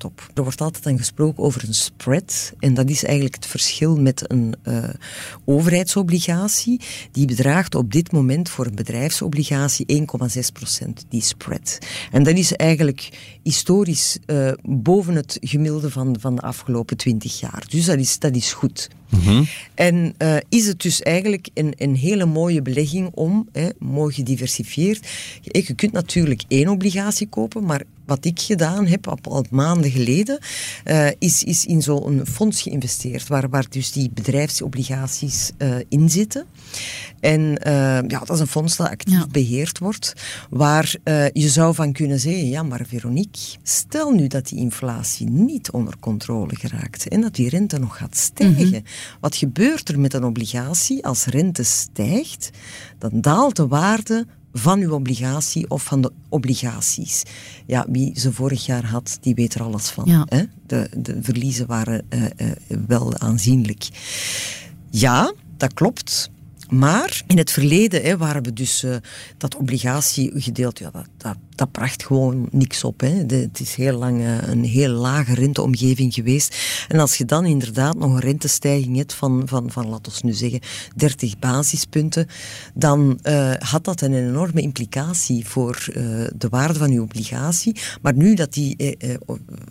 [0.05, 0.31] op.
[0.33, 4.31] Er wordt altijd dan gesproken over een spread, en dat is eigenlijk het verschil met
[4.31, 4.83] een uh,
[5.45, 6.81] overheidsobligatie.
[7.11, 10.05] Die bedraagt op dit moment voor een bedrijfsobligatie
[10.83, 11.77] 1,6% die spread.
[12.11, 13.09] En dat is eigenlijk
[13.43, 17.65] historisch uh, boven het gemiddelde van, van de afgelopen 20 jaar.
[17.69, 18.89] Dus dat is, dat is goed.
[19.09, 19.47] Mm -hmm.
[19.73, 25.07] En uh, is het dus eigenlijk een, een hele mooie belegging om, hè, mooi gediversifieerd.
[25.41, 30.39] Je kunt natuurlijk één obligatie kopen, maar wat ik gedaan heb al, al maanden geleden,
[30.85, 36.45] uh, is, is in zo'n fonds geïnvesteerd, waar, waar dus die bedrijfsobligaties uh, in zitten.
[37.19, 37.73] En uh,
[38.07, 39.27] ja, dat is een fonds dat actief ja.
[39.31, 40.13] beheerd wordt,
[40.49, 40.95] waar
[41.33, 45.93] je zou van kunnen zeggen, ja, maar Veronique, stel nu dat die inflatie niet onder
[45.99, 48.65] controle geraakt en dat die rente nog gaat stijgen.
[48.65, 48.83] Mm -hmm.
[49.19, 52.49] Wat gebeurt er met een obligatie als rente stijgt?
[52.97, 54.25] Dan daalt de waarde
[54.59, 57.23] van uw obligatie of van de obligaties.
[57.65, 60.05] Ja, wie ze vorig jaar had, die weet er alles van.
[60.05, 60.25] Ja.
[60.29, 60.43] Hè?
[60.67, 62.51] De, de verliezen waren uh, uh,
[62.87, 63.87] wel aanzienlijk.
[64.89, 66.29] Ja, dat klopt.
[66.69, 68.95] Maar in het verleden hè, waren we dus uh,
[69.37, 72.99] dat obligatiegedeelte, ja, dat, dat, dat bracht gewoon niks op.
[72.99, 73.25] Hè.
[73.25, 76.57] De, het is heel lang uh, een heel lage renteomgeving geweest.
[76.87, 80.33] En als je dan inderdaad nog een rentestijging hebt van, van, van laten we nu
[80.33, 80.59] zeggen,
[80.95, 82.27] 30 basispunten,
[82.73, 85.87] dan uh, had dat een enorme implicatie voor
[86.35, 87.75] de waarde van je obligatie.
[88.01, 88.97] Maar nu dat die,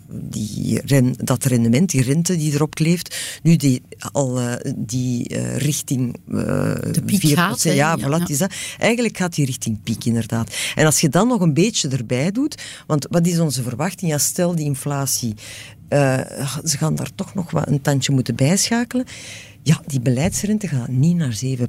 [0.07, 4.39] die ren, dat rendement, die rente die erop kleeft, nu die, al
[4.75, 7.61] die richting de piek 4%, gaat.
[7.61, 7.97] Ja,
[8.27, 8.53] Is dat.
[8.77, 10.53] Eigenlijk gaat die richting piek, inderdaad.
[10.75, 14.11] En als je dan nog een beetje erbij doet, want wat is onze verwachting?
[14.11, 15.35] Ja, stel die inflatie,
[15.89, 16.17] uh,
[16.63, 19.05] ze gaan daar toch nog wat een tandje moeten bijschakelen.
[19.63, 21.59] Ja, die beleidsrente gaat niet naar 7%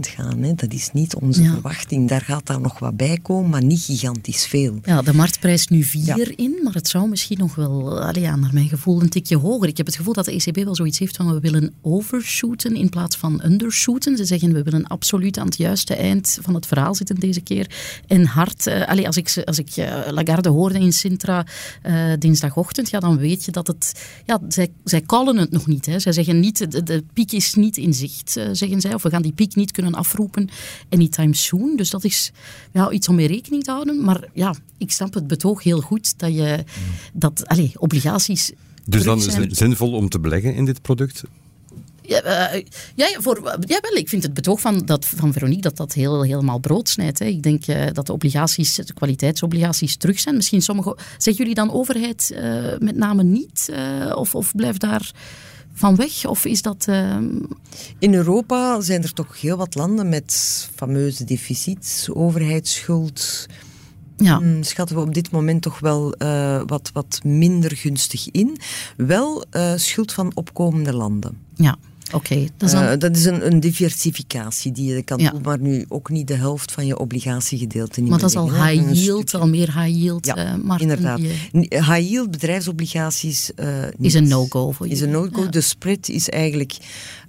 [0.00, 0.42] gaan.
[0.42, 0.54] Hè.
[0.54, 1.52] Dat is niet onze ja.
[1.52, 2.08] verwachting.
[2.08, 4.78] Daar gaat daar nog wat bij komen, maar niet gigantisch veel.
[4.82, 6.26] Ja, de markt prijst nu 4 ja.
[6.36, 9.68] in, maar het zou misschien nog wel, allee, ja, naar mijn gevoel, een tikje hoger.
[9.68, 12.88] Ik heb het gevoel dat de ECB wel zoiets heeft van we willen overshooten in
[12.88, 14.16] plaats van undershooten.
[14.16, 17.70] Ze zeggen we willen absoluut aan het juiste eind van het verhaal zitten deze keer.
[18.06, 21.46] En hard, uh, allee, als ik, als ik uh, Lagarde hoorde in Sintra
[21.86, 25.86] uh, dinsdagochtend, ja, dan weet je dat het, ja, zij, zij callen het nog niet.
[25.86, 25.98] Hè.
[25.98, 28.94] Zij zeggen niet, de, de piek is niet in zicht, uh, zeggen zij.
[28.94, 30.48] Of we gaan die piek niet kunnen afroepen
[30.88, 31.76] anytime soon.
[31.76, 32.32] Dus dat is
[32.72, 34.04] ja, iets om mee rekening te houden.
[34.04, 36.64] Maar ja, ik snap het betoog heel goed dat je
[37.12, 38.52] dat, allez, obligaties...
[38.84, 41.22] Dus dan is het zinvol om te beleggen in dit product?
[42.02, 42.62] Ja, uh,
[42.94, 46.22] ja, voor, ja, wel, ik vind het betoog van, dat, van Veronique dat dat heel,
[46.22, 47.18] helemaal brood snijdt.
[47.18, 47.24] Hè.
[47.24, 50.36] Ik denk uh, dat de obligaties, de kwaliteitsobligaties terug zijn.
[50.36, 50.96] Misschien sommige...
[51.18, 53.72] Zeggen jullie dan overheid uh, met name niet?
[54.14, 55.12] of, of blijft daar
[55.78, 56.26] van weg?
[56.26, 56.88] Of is dat...
[57.98, 63.46] In Europa zijn er toch heel wat landen met fameuze deficits, overheidsschuld...
[64.16, 64.38] Ja.
[64.38, 68.56] Hmm, schatten we op dit moment toch wel uh, wat, wat minder gunstig in.
[68.96, 71.38] Wel uh, schuld van opkomende landen.
[71.54, 71.76] Ja.
[72.12, 75.84] Oké, dat is, uh, dat is een, een, diversificatie die je kan doen, maar nu
[75.88, 79.48] ook niet de helft van je obligatiegedeelte niet Maar dat is al high yield, al
[79.48, 80.26] meer high yield.
[80.26, 81.20] Ja, uh, inderdaad.
[81.68, 83.66] High yield bedrijfsobligaties uh,
[83.98, 84.92] is een no-go voor je.
[84.92, 85.42] Is een no-go.
[85.42, 85.50] Ja.
[85.50, 86.76] De spread is eigenlijk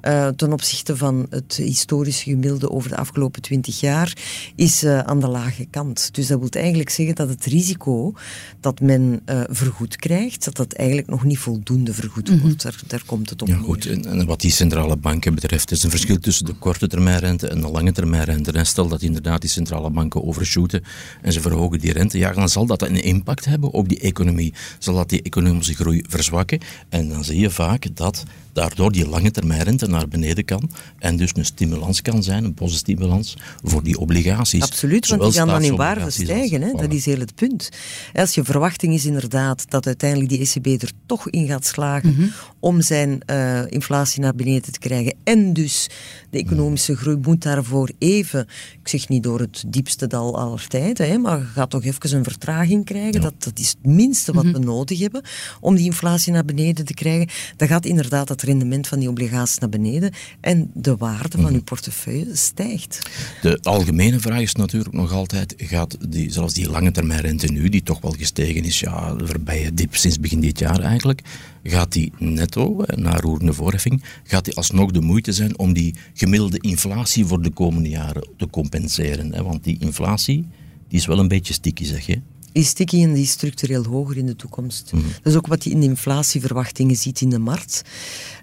[0.01, 4.17] uh, ten opzichte van het historische gemiddelde over de afgelopen twintig jaar,
[4.55, 6.09] is uh, aan de lage kant.
[6.11, 8.13] Dus dat wil eigenlijk zeggen dat het risico
[8.59, 12.43] dat men uh, vergoed krijgt, dat dat eigenlijk nog niet voldoende vergoed mm -hmm.
[12.43, 12.63] wordt.
[12.63, 13.85] Daar, daar, komt het op ja, Goed.
[13.85, 17.61] En, en, wat die centrale banken betreft, is een verschil tussen de korte termijnrente en
[17.61, 18.51] de lange termijnrente.
[18.51, 20.83] En stel dat inderdaad die centrale banken overshooten
[21.21, 24.53] en ze verhogen die rente, ja, dan zal dat een impact hebben op die economie.
[24.79, 26.59] Zal dat die economische groei verzwakken.
[26.89, 31.31] En dan zie je vaak dat daardoor die lange termijnrente naar beneden kan en dus
[31.35, 34.63] een stimulans kan zijn, een positieve balans voor die obligaties.
[34.63, 36.61] Absoluut, want die gaan dan in waarde stijgen.
[36.61, 36.71] Hè?
[36.71, 37.69] Dat is heel het punt.
[38.13, 42.15] Als je verwachting is inderdaad dat uiteindelijk die ECB er toch in gaat slagen mm
[42.15, 42.31] -hmm.
[42.59, 45.89] om zijn uh, inflatie naar beneden te krijgen en dus
[46.29, 48.47] de economische groei moet daarvoor even,
[48.81, 52.23] ik zeg niet door het diepste dal aller tijden, hè, maar gaat toch even een
[52.23, 53.13] vertraging krijgen.
[53.13, 53.19] Ja.
[53.19, 54.59] Dat, dat is het minste wat mm -hmm.
[54.59, 55.21] we nodig hebben
[55.59, 57.27] om die inflatie naar beneden te krijgen.
[57.55, 61.63] Dan gaat inderdaad het rendement van die obligaties naar beneden en de waarde van uw
[61.63, 63.09] portefeuille stijgt.
[63.41, 67.69] De algemene vraag is natuurlijk nog altijd, gaat die, zelfs die lange termijn rente nu,
[67.69, 71.21] die toch wel gestegen is, ja, de voorbije dip sinds begin dit jaar eigenlijk,
[71.63, 76.59] gaat die netto, na roerende voorheffing, gaat die alsnog de moeite zijn om die gemiddelde
[76.59, 79.33] inflatie voor de komende jaren te compenseren?
[79.33, 79.43] Hè?
[79.43, 80.47] Want die inflatie,
[80.87, 84.17] die is wel een beetje sticky, zeg je is sticky en die is structureel hoger
[84.17, 84.91] in de toekomst.
[84.93, 85.09] Mm -hmm.
[85.09, 87.81] Dat is ook wat je in de inflatieverwachtingen ziet in de markt.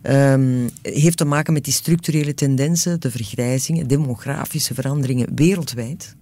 [0.03, 6.17] Um, heeft te maken met die structurele tendensen, de vergrijzingen, demografische veranderingen wereldwijd.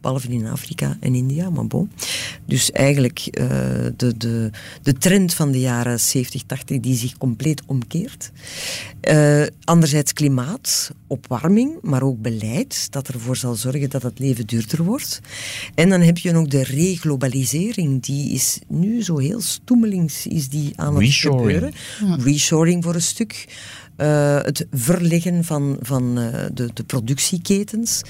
[0.00, 1.90] Behalve in Afrika en India, maar bon.
[2.46, 3.48] Dus eigenlijk uh,
[3.96, 4.50] de, de,
[4.82, 8.30] de trend van de jaren 70, 80 die zich compleet omkeert.
[9.02, 14.82] Uh, anderzijds klimaat, opwarming, maar ook beleid dat ervoor zal zorgen dat het leven duurder
[14.82, 15.20] wordt.
[15.74, 20.72] En dan heb je ook de reglobalisering, die is nu zo heel stoemelings is die
[20.76, 21.72] aan het Reshoring.
[21.98, 22.24] gebeuren.
[22.24, 23.46] Reshoring voor een stuk.
[23.96, 28.02] Uh, het verleggen van, van uh, de, de productieketens.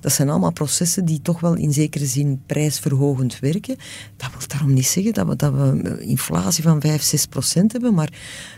[0.00, 3.76] Dat zijn allemaal processen die toch wel in zekere zin prijsverhogend werken.
[4.16, 7.94] Dat wil daarom niet zeggen dat we, dat we inflatie van 5, 6 procent hebben,
[7.94, 8.10] maar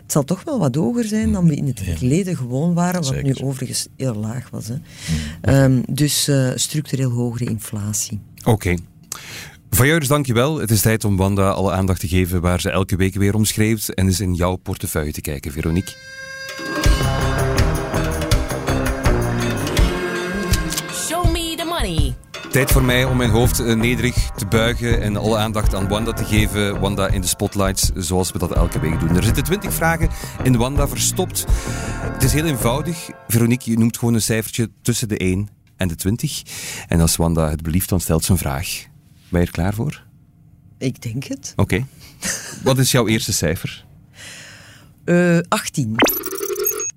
[0.02, 3.14] het zal toch wel wat hoger zijn dan we in het verleden gewoon waren, wat
[3.14, 3.24] Zeker.
[3.24, 4.68] nu overigens heel laag was.
[4.68, 4.74] Hè.
[4.74, 5.54] Mm.
[5.54, 8.20] Um, dus uh, structureel hogere inflatie.
[8.38, 8.50] Oké.
[8.50, 8.78] Okay.
[9.70, 10.58] Vailleurs, dankjewel.
[10.58, 13.44] Het is tijd om Wanda alle aandacht te geven waar ze elke week weer om
[13.44, 15.94] schreef en is in jouw portefeuille te kijken, Veronique.
[22.54, 26.12] Tijd voor mij om mijn hoofd uh, nederig te buigen en alle aandacht aan Wanda
[26.12, 26.80] te geven.
[26.80, 29.16] Wanda in de spotlights, zoals we dat elke week doen.
[29.16, 30.08] Er zitten twintig vragen
[30.42, 31.44] in Wanda verstopt.
[32.12, 33.10] Het is heel eenvoudig.
[33.28, 36.42] Veronique, je noemt gewoon een cijfertje tussen de 1 en de 20.
[36.88, 38.84] En als Wanda het belieft, dan stelt ze een vraag.
[39.28, 40.04] Ben je er klaar voor?
[40.78, 41.52] Ik denk het.
[41.56, 41.74] Oké.
[41.74, 41.86] Okay.
[42.62, 43.84] Wat is jouw eerste cijfer?
[45.04, 45.94] Uh, 18.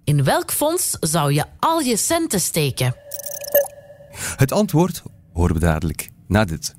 [0.03, 2.95] In welk fonds zou je al je centen steken?
[4.35, 5.03] Het antwoord
[5.37, 6.75] horen we dadelijk na dit.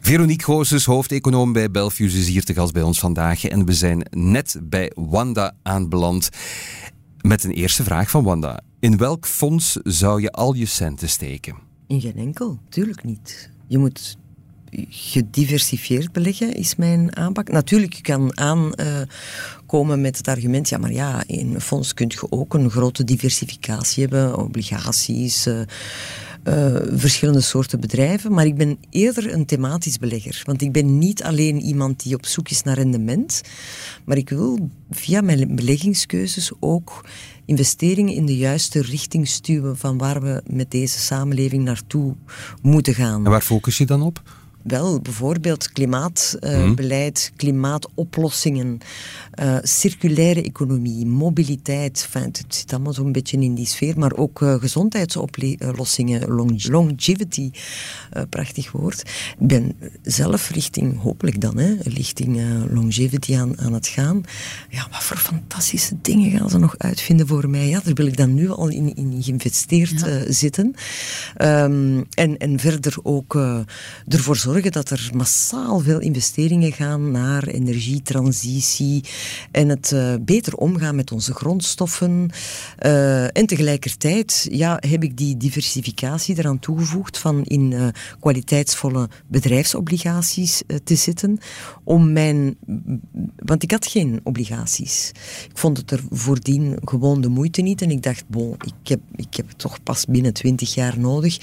[0.00, 3.44] Veronique Goossens, hoofdeconoom bij Belfius, is hier te gast bij ons vandaag.
[3.44, 6.28] En we zijn net bij Wanda aanbeland
[7.20, 8.60] met een eerste vraag van Wanda.
[8.80, 11.54] In welk fonds zou je al je centen steken?
[11.86, 13.50] In geen enkel, tuurlijk niet.
[13.66, 14.16] Je moet
[14.88, 17.50] gediversifieerd beleggen, is mijn aanpak.
[17.50, 22.26] Natuurlijk, je kan aankomen met het argument, ja, maar ja, in een fonds kun je
[22.30, 25.60] ook een grote diversificatie hebben, obligaties, uh,
[26.48, 28.32] uh, verschillende soorten bedrijven.
[28.32, 30.42] Maar ik ben eerder een thematisch belegger.
[30.44, 33.40] Want ik ben niet alleen iemand die op zoek is naar rendement,
[34.04, 37.04] maar ik wil via mijn beleggingskeuzes ook
[37.44, 42.14] investeringen in de juiste richting stuwen van waar we met deze samenleving naartoe
[42.62, 43.24] moeten gaan.
[43.24, 44.22] En waar focus je dan op?
[44.64, 47.36] Wel bijvoorbeeld klimaatbeleid, Mhm.
[47.36, 48.78] klimaatoplossingen,
[49.30, 52.08] eh, circulaire economie, mobiliteit.
[52.12, 57.50] Enfin, het zit allemaal zo'n beetje in die sfeer, maar ook eh, gezondheidsoplossingen, long- longevity,
[58.10, 59.00] eh, prachtig woord.
[59.38, 59.72] Ik ben
[60.02, 64.22] zelf richting, hopelijk dan, hè, richting eh, longevity aan, aan het gaan.
[64.70, 67.68] Ja, wat voor fantastische dingen gaan ze nog uitvinden voor mij?
[67.68, 70.74] Ja, daar wil ik dan nu al in, in geïnvesteerd eh, zitten.
[71.36, 73.58] Ehm, en, en verder ook eh,
[74.08, 79.04] ervoor zorgen dat er massaal veel investeringen gaan naar energietransitie
[79.50, 82.30] en het eh, beter omgaan met onze grondstoffen.
[82.78, 87.86] Eh, en tegelijkertijd ja, heb ik die diversificatie eraan toegevoegd van in eh,
[88.20, 91.38] kwaliteitsvolle bedrijfsobligaties te zitten.
[91.84, 92.56] Om mijn,
[93.36, 95.12] want ik had geen obligaties.
[95.50, 97.82] Ik vond het er voordien gewoon de moeite niet.
[97.82, 101.38] En ik dacht, bon, ik heb, ik heb het toch pas binnen twintig jaar nodig.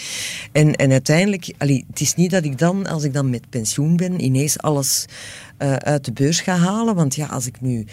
[0.51, 3.95] En, en uiteindelijk, allee, het is niet dat ik dan, als ik dan met pensioen
[3.97, 5.05] ben, ineens alles
[5.57, 6.95] eh, uit de beurs ga halen.
[6.95, 7.85] Want ja, als ik nu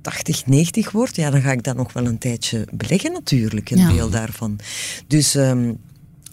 [0.00, 3.78] 80, 90 word, ja, dan ga ik dat nog wel een tijdje beleggen natuurlijk, een
[3.78, 3.92] Ja.
[3.92, 4.58] deel daarvan.
[5.06, 5.36] Dus...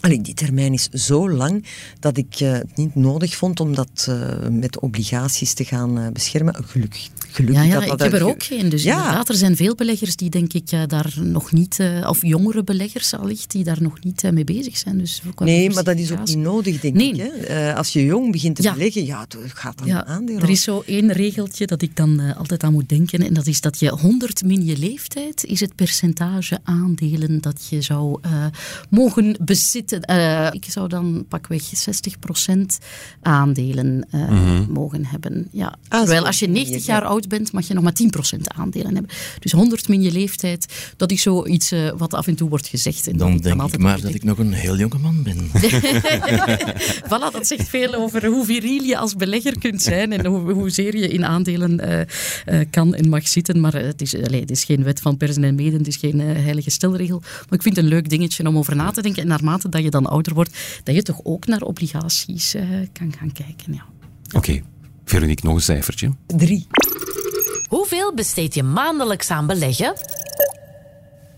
[0.00, 1.64] allee, die termijn is zo lang
[2.00, 6.54] dat ik eh, het niet nodig vond om dat eh, met obligaties te gaan beschermen.
[6.64, 7.08] Gelukkig.
[7.30, 8.68] Gelukkig Ja, ja dat ik heb er ook geen.
[8.68, 8.96] Dus Ja.
[8.98, 12.64] inderdaad, er zijn veel beleggers die denk ik eh, daar nog niet, eh, of jongere
[12.64, 14.98] beleggers allicht, die daar nog niet eh, mee bezig zijn.
[14.98, 17.12] Dus Nee, maar dat is ook niet nodig, denk Nee.
[17.12, 17.16] ik.
[17.16, 17.26] Hè?
[17.28, 18.72] Eh, als je jong begint te Ja.
[18.72, 20.42] beleggen, ja, het gaat dan Ja, aandelen.
[20.42, 23.26] er is zo één regeltje dat ik dan eh, altijd aan moet denken.
[23.26, 27.82] En dat is dat je 100 min je leeftijd is het percentage aandelen dat je
[27.82, 28.44] zou eh,
[28.90, 30.00] mogen bezitten.
[30.02, 32.78] Eh, ik zou dan pakweg 60%
[33.22, 35.48] aandelen eh, mogen hebben.
[35.52, 35.74] Ja.
[35.88, 36.92] Ah, Terwijl als je 90 Ja.
[36.94, 37.96] jaar oud bent, mag je nog maar
[38.36, 39.10] 10% aandelen hebben.
[39.38, 43.06] Dus 100 min je leeftijd, dat is zoiets eh, wat af en toe wordt gezegd.
[43.06, 45.36] En Dan dat denk ik maar dat ik nog een heel jonge man ben.
[47.08, 50.96] Voilà, dat zegt veel over hoe viriel je als belegger kunt zijn en hoe, hoezeer
[50.96, 52.00] je in aandelen eh,
[52.44, 53.60] eh, kan en mag zitten.
[53.60, 56.20] Maar het, is, allee, het is geen wet van persen en meden, het is geen
[56.20, 57.20] heilige stelregel.
[57.20, 59.22] Maar ik vind het een leuk dingetje om over na te denken.
[59.22, 63.12] En naarmate dat je dan ouder wordt, dat je toch ook naar obligaties eh, kan
[63.18, 63.72] gaan kijken.
[63.72, 63.84] Ja.
[64.32, 64.62] Oké,
[65.04, 66.10] Veronique, nog een cijfertje.
[66.26, 66.66] Drie.
[67.68, 69.94] Hoeveel besteed je maandelijks aan beleggen?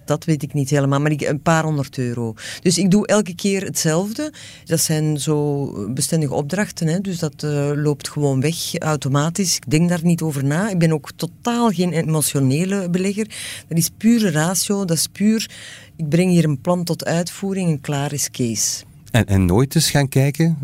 [0.05, 2.35] Dat weet ik niet helemaal, maar ik, een paar honderd euro.
[2.63, 4.33] Dus ik doe elke keer hetzelfde.
[4.65, 9.57] Dat zijn zo bestendige opdrachten, hè, dus dat eh, loopt gewoon weg automatisch.
[9.57, 10.69] Ik denk daar niet over na.
[10.69, 13.27] Ik ben ook totaal geen emotionele belegger.
[13.69, 15.51] Dat is pure ratio, dat is puur...
[15.97, 18.85] Ik breng hier een plan tot uitvoering en klaar is Kees.
[19.11, 20.59] En, en nooit eens gaan kijken,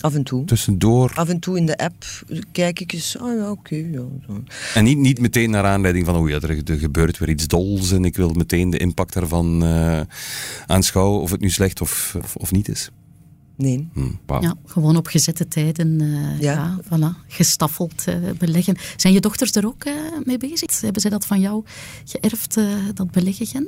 [0.00, 0.44] Af en toe.
[0.44, 1.12] tussendoor.
[1.14, 2.04] Af en toe in de app
[2.52, 3.74] kijk ik eens, ah ja, oké.
[3.76, 4.02] ja.
[4.74, 7.92] En niet, niet meteen naar aanleiding van, oh ja, er, er gebeurt weer iets dols
[7.92, 10.00] en ik wil meteen de impact daarvan eh,
[10.66, 12.90] aanschouwen, of het nu slecht of, of, of niet is.
[13.56, 13.88] Nee.
[13.92, 14.40] Hm, wauw.
[14.42, 16.52] Ja, gewoon op gezette tijden, eh, ja.
[16.52, 16.78] Ja.
[16.82, 18.76] voilà, gestaffeld eh, beleggen.
[18.96, 19.92] Zijn je dochters er ook eh,
[20.24, 20.80] mee bezig?
[20.80, 21.64] Hebben zij dat van jou
[22.04, 23.66] geërfd, eh, dat beleggen?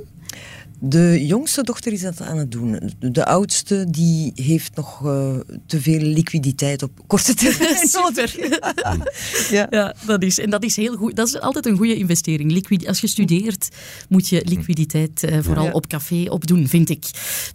[0.80, 2.92] De jongste dochter is dat aan het doen.
[2.98, 5.34] De oudste die heeft nog eh,
[5.66, 7.88] te veel liquiditeit op korte termijn.
[9.50, 9.66] Ja.
[9.70, 11.16] Ja, dat is, en dat is heel goed.
[11.16, 12.52] Dat is altijd een goede investering.
[12.52, 13.68] Liquid, als je studeert,
[14.08, 15.70] moet je liquiditeit eh, vooral Ja.
[15.72, 17.04] op café opdoen, vind ik.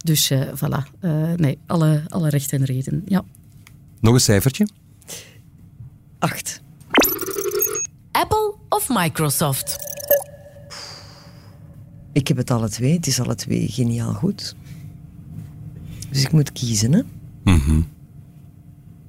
[0.04, 3.02] Dus eh voilà, Eh, nee, alle, alle recht en reden.
[3.06, 3.24] Ja.
[4.00, 4.68] Nog een cijfertje?
[6.18, 6.60] Acht.
[8.12, 9.76] Apple of Microsoft?
[12.14, 12.92] Ik heb het alle twee.
[12.92, 14.54] Het is alle twee geniaal goed.
[16.10, 17.00] Dus ik moet kiezen, hè.
[17.44, 17.80] Mhm.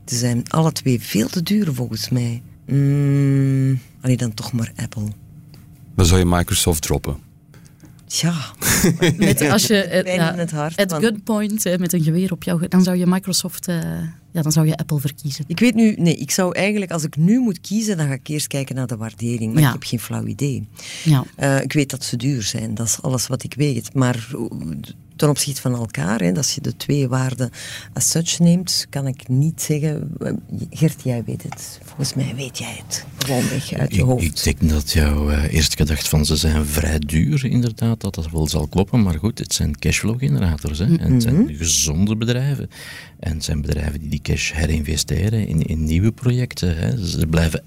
[0.06, 2.42] Ze zijn alle twee veel te duur, volgens mij.
[2.68, 5.08] Mm, allee, dan toch maar Apple.
[5.96, 7.18] Dan zou je Microsoft droppen.
[8.06, 8.34] Tja,
[9.18, 12.68] Met, als je eh, in het hart, at want- gunpoint, met een geweer op jou,
[12.68, 13.80] dan zou je Microsoft, eh,
[14.36, 15.44] ja, dan zou je Apple verkiezen.
[15.48, 15.96] ik weet nu...
[15.98, 16.92] Nee, ik zou eigenlijk...
[16.92, 19.54] Als ik nu moet kiezen, dan ga ik eerst kijken naar de waardering.
[19.54, 19.68] Maar Ja.
[19.68, 20.68] ik heb geen flauw idee.
[21.04, 21.24] Ja.
[21.36, 23.94] Eh, ik weet dat ze duur zijn, dat is alles wat ik weet.
[23.94, 24.40] Maar eh,
[25.16, 27.50] ten opzichte van elkaar, hè, als je de twee waarden
[27.94, 30.12] as such neemt, kan ik niet zeggen...
[30.20, 30.34] eh,
[30.70, 31.80] Gert, jij weet het.
[31.84, 33.06] Volgens mij weet jij het.
[33.18, 34.24] Gewoon weg uit je Ik, hoofd.
[34.24, 38.32] ik denk dat jouw eh, eerste gedacht van ze zijn vrij duur, inderdaad, dat dat
[38.32, 39.02] wel zal kloppen.
[39.04, 40.80] Maar goed, het zijn cashflow-generators.
[40.80, 40.86] hè.
[40.98, 42.70] En het zijn gezonde bedrijven.
[43.26, 46.78] En het zijn bedrijven die die cash herinvesteren in, in nieuwe projecten.
[46.78, 47.06] Hè.
[47.06, 47.64] Ze blijven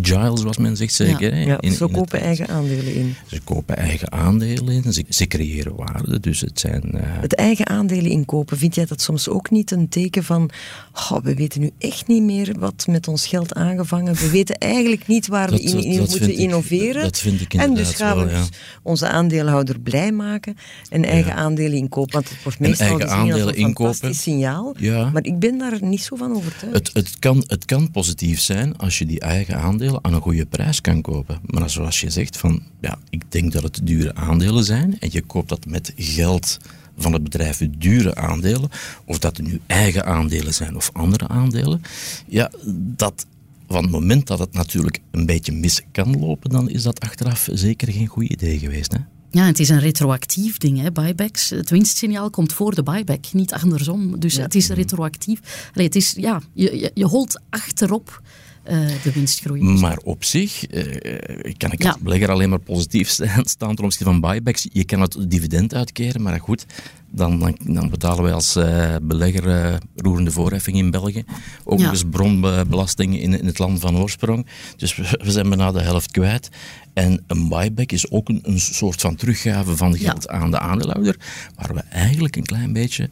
[0.00, 1.36] agile, zoals men zegt zeker.
[1.36, 3.14] Ja, ja ze kopen eigen aandelen in.
[3.26, 6.20] Ze kopen eigen aandelen in, ze, ze creëren waarde.
[6.20, 6.82] Dus het zijn...
[6.94, 7.00] Uh...
[7.04, 10.50] Het eigen aandelen inkopen, vind jij dat soms ook niet een teken van
[10.94, 15.06] oh, we weten nu echt niet meer wat met ons geld aangevangen, we weten eigenlijk
[15.06, 17.02] niet waar we in, in moeten innoveren.
[17.02, 18.44] Dat vind ik En dus gaan we
[18.82, 20.56] onze aandeelhouder blij maken
[20.90, 22.12] en eigen aandelen inkopen.
[22.12, 24.74] Want het wordt meestal eigen aandelen een fantastisch signaal.
[24.78, 25.10] Ja.
[25.10, 26.74] Maar ik ben daar niet zo van overtuigd.
[26.74, 30.46] Het, het, kan, het kan positief zijn als je die eigen aandelen aan een goede
[30.46, 31.40] prijs kan kopen.
[31.46, 35.22] Maar zoals je zegt, van, ja, ik denk dat het dure aandelen zijn en je
[35.22, 36.58] koopt dat met geld
[36.96, 38.70] van het bedrijf dure aandelen,
[39.04, 41.82] of dat het nu eigen aandelen zijn of andere aandelen,
[42.26, 43.26] ja, dat
[43.68, 47.48] van het moment dat het natuurlijk een beetje mis kan lopen, dan is dat achteraf
[47.52, 48.92] zeker geen goed idee geweest.
[48.92, 48.98] Hè?
[49.30, 51.50] Ja, het is een retroactief ding, hè, buybacks.
[51.50, 54.20] Het winstsignaal komt voor de buyback, niet andersom.
[54.20, 55.68] Dus het is retroactief.
[55.74, 58.22] Allee, het is, ja, je, je, je holt achterop
[58.64, 59.62] de winstgroei.
[59.62, 63.08] Maar op zich uh, kan ik als belegger alleen maar positief
[63.44, 64.68] staan ten opzichte van buybacks.
[64.72, 66.66] Je kan het dividend uitkeren, maar goed,
[67.10, 71.24] dan, dan, dan betalen wij als uh, belegger roerende voorheffing in België.
[71.64, 74.46] Ook nog eens bronbelasting in, in het land van oorsprong.
[74.76, 76.48] Dus we, we, zijn bijna de helft kwijt.
[76.92, 81.16] En een buyback is ook een, een soort van teruggave van geld aan de aandeelhouder,
[81.56, 83.10] waar we eigenlijk een klein beetje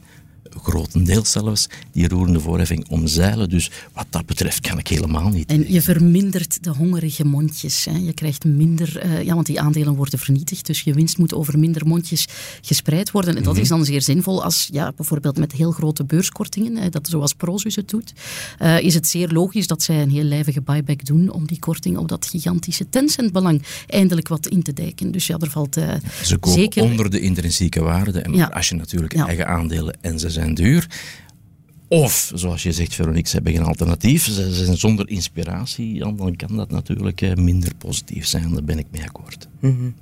[0.62, 3.48] grotendeels zelfs, die roerende voorheffing omzeilen.
[3.48, 5.48] Dus wat dat betreft kan ik helemaal niet.
[5.50, 7.84] En je vermindert de hongerige mondjes.
[7.84, 7.96] Hè.
[7.96, 11.58] Je krijgt minder, uh, ja, want die aandelen worden vernietigd, dus je winst moet over
[11.58, 12.26] minder mondjes
[12.62, 13.36] gespreid worden.
[13.36, 13.62] En dat mhm.
[13.62, 17.76] is dan zeer zinvol als, ja, bijvoorbeeld met heel grote beurskortingen, hè, dat zoals Prozus
[17.76, 18.12] het doet,
[18.62, 21.96] uh, is het zeer logisch dat zij een heel lijvige buyback doen om die korting
[21.96, 25.10] op dat gigantische Tencent-belang eindelijk wat in te dijken.
[25.10, 25.92] Dus ja, er valt uh,
[26.22, 26.82] Ze kopen zeker...
[26.82, 28.20] onder de intrinsieke waarde.
[28.20, 28.46] En ja.
[28.46, 30.86] als je natuurlijk eigen aandelen en ze zijn zijn duur.
[31.88, 34.24] Of, zoals je zegt, Veronique, ze hebben geen alternatief.
[34.24, 35.98] Ze zijn zonder inspiratie.
[35.98, 38.52] Dan kan dat natuurlijk eh, minder positief zijn.
[38.52, 39.48] Daar ben ik mee akkoord.
[39.60, 39.94] Mm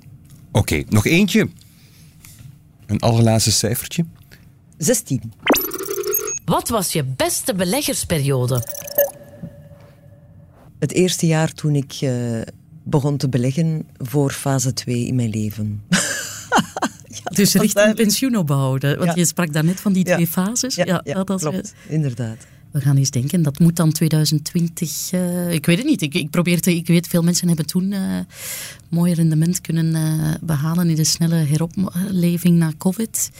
[0.51, 1.49] Oké, nog eentje.
[2.85, 4.05] Een allerlaatste cijfertje.
[4.77, 5.33] 16.
[6.45, 8.63] Wat was je beste beleggersperiode?
[10.79, 12.41] Het eerste jaar toen ik uh,
[12.83, 15.81] begon te beleggen voor fase 2 in mijn leven.
[17.23, 18.97] dus richting pensioen opbouwen.
[18.97, 20.75] Want je sprak daarnet van die twee fases.
[20.75, 21.73] Ja, dat klopt.
[21.87, 22.37] Inderdaad.
[22.71, 25.11] We gaan eens denken, dat moet dan 2020...
[25.11, 26.01] Uh, ik weet het niet.
[26.01, 28.19] Ik, ik, probeer te, ik weet, veel mensen hebben toen uh,
[28.89, 33.31] mooi rendement kunnen uh, behalen in de snelle heropleving na COVID.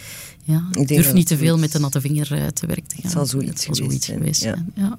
[0.43, 3.03] Ja, ik durf niet te veel met de natte vinger te werk te gaan.
[3.03, 4.71] Het zal zoiets, het zal zoiets geweest, zijn.
[4.75, 4.97] Ja.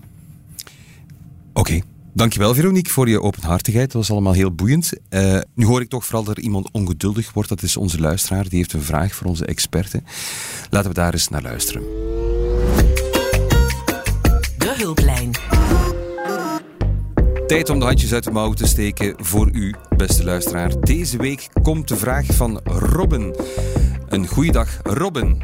[1.52, 1.60] Oké.
[1.60, 1.82] Okay.
[2.12, 3.92] Dankjewel, Veronique, voor je openhartigheid.
[3.92, 4.92] Dat was allemaal heel boeiend.
[5.10, 7.48] Uh, nu hoor ik toch vooral dat er iemand ongeduldig wordt.
[7.48, 8.48] Dat is onze luisteraar.
[8.48, 10.04] Die heeft een vraag voor onze experten.
[10.70, 11.82] Laten we daar eens naar luisteren.
[14.58, 15.30] De hulplijn.
[17.46, 20.80] Tijd om de handjes uit de mouw te steken voor u, beste luisteraar.
[20.80, 23.34] Deze week komt de vraag van Robin.
[24.08, 25.42] Een goeiedag, Robin.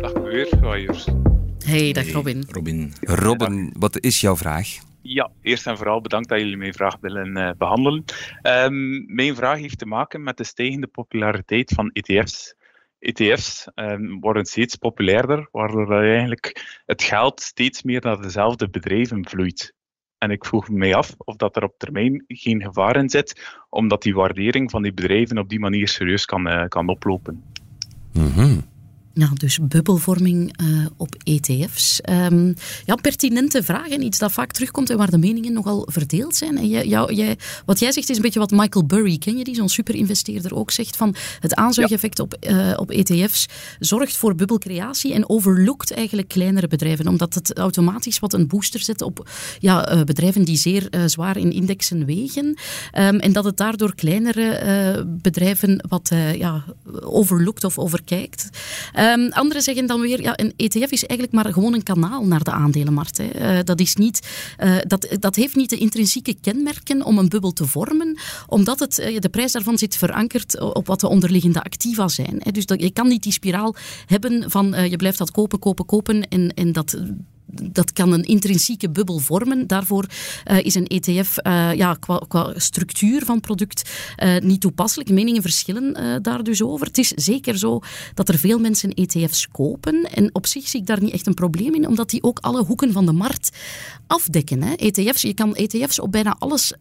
[0.00, 0.48] Dag weer,
[1.64, 2.44] Hey, dag Robin.
[2.50, 2.92] Robin.
[3.00, 4.78] Robin, wat is jouw vraag?
[5.06, 8.04] Ja, eerst en vooral bedankt dat jullie mijn vraag willen uh, behandelen.
[8.42, 12.54] Um, mijn vraag heeft te maken met de stijgende populariteit van ETF's.
[12.98, 19.74] ETF's um, worden steeds populairder, waardoor eigenlijk het geld steeds meer naar dezelfde bedrijven vloeit.
[20.18, 24.02] En ik vroeg me af of dat er op termijn geen gevaar in zit, omdat
[24.02, 27.44] die waardering van die bedrijven op die manier serieus kan, uh, kan oplopen.
[28.12, 28.72] Mm
[29.14, 32.00] ja, dus bubbelvorming uh, op ETF's.
[32.08, 32.52] Um, ehm,
[32.84, 36.58] ja, pertinente vragen, iets dat vaak terugkomt en waar de meningen nogal verdeeld zijn.
[36.58, 39.44] En jij, jou, jij, wat jij zegt is een beetje wat Michael Burry, ken je
[39.44, 43.46] die, zo'n superinvesteerder, ook zegt van het aanzuigeffect op, uh, op ETF's
[43.78, 49.02] zorgt voor bubbelcreatie en overlookt eigenlijk kleinere bedrijven, omdat het automatisch wat een booster zet
[49.02, 52.44] op ja, uh, bedrijven die zeer zwaar in indexen wegen.
[52.44, 56.64] Um, en dat het daardoor kleinere bedrijven wat ja,
[57.00, 58.48] overlookt of overkijkt.
[58.98, 62.44] Um, anderen zeggen dan weer, ja, een ETF is eigenlijk maar gewoon een kanaal naar
[62.44, 63.18] de aandelenmarkt.
[63.18, 63.56] Hè.
[63.58, 64.28] Uh, dat, is niet,
[64.62, 68.98] uh, dat, dat heeft niet de intrinsieke kenmerken om een bubbel te vormen, omdat het,
[68.98, 72.36] uh, de prijs daarvan zit verankerd op wat de onderliggende activa zijn.
[72.38, 72.50] Hè.
[72.50, 73.74] Dus dat, je kan niet die spiraal
[74.06, 76.96] hebben van je blijft dat kopen, kopen, kopen en, en dat
[77.62, 79.66] dat kan een intrinsieke bubbel vormen.
[79.66, 80.06] Daarvoor
[80.50, 83.90] uh, is een ETF uh, ja, qua, qua, structuur van product
[84.22, 85.10] uh, niet toepasselijk.
[85.10, 86.86] Meningen verschillen daar dus over.
[86.86, 87.80] Het is zeker zo
[88.14, 90.02] dat er veel mensen ETF's kopen.
[90.02, 92.64] En op zich zie ik daar niet echt een probleem in, omdat die ook alle
[92.64, 93.50] hoeken van de markt
[94.06, 94.62] afdekken.
[94.62, 94.72] Hè.
[94.74, 96.72] ETF's, je kan ETF's op bijna alles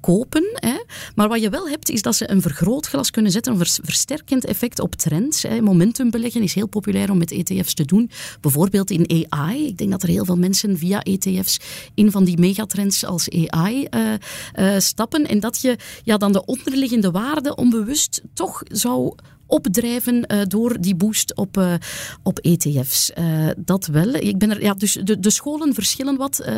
[0.00, 0.44] kopen.
[0.52, 0.76] Hè.
[1.14, 4.80] Maar wat je wel hebt, is dat ze een vergrootglas kunnen zetten, een versterkend effect
[4.80, 5.42] op trends.
[5.42, 5.60] Hè.
[5.60, 8.10] Momentum beleggen is heel populair om met ETF's te doen.
[8.40, 11.58] Bijvoorbeeld in AI Ik denk dat er heel veel mensen via ETF's
[11.94, 14.12] in van die megatrends als AI uh,
[14.58, 15.26] uh, stappen.
[15.26, 19.14] En dat je ja, dan de onderliggende waarde onbewust toch zou
[19.46, 21.78] opdrijven uh, door die boost op,
[22.22, 23.12] op ETF's.
[23.56, 24.14] Dat wel.
[24.14, 26.48] Ik ben er, ja, dus de, de scholen verschillen wat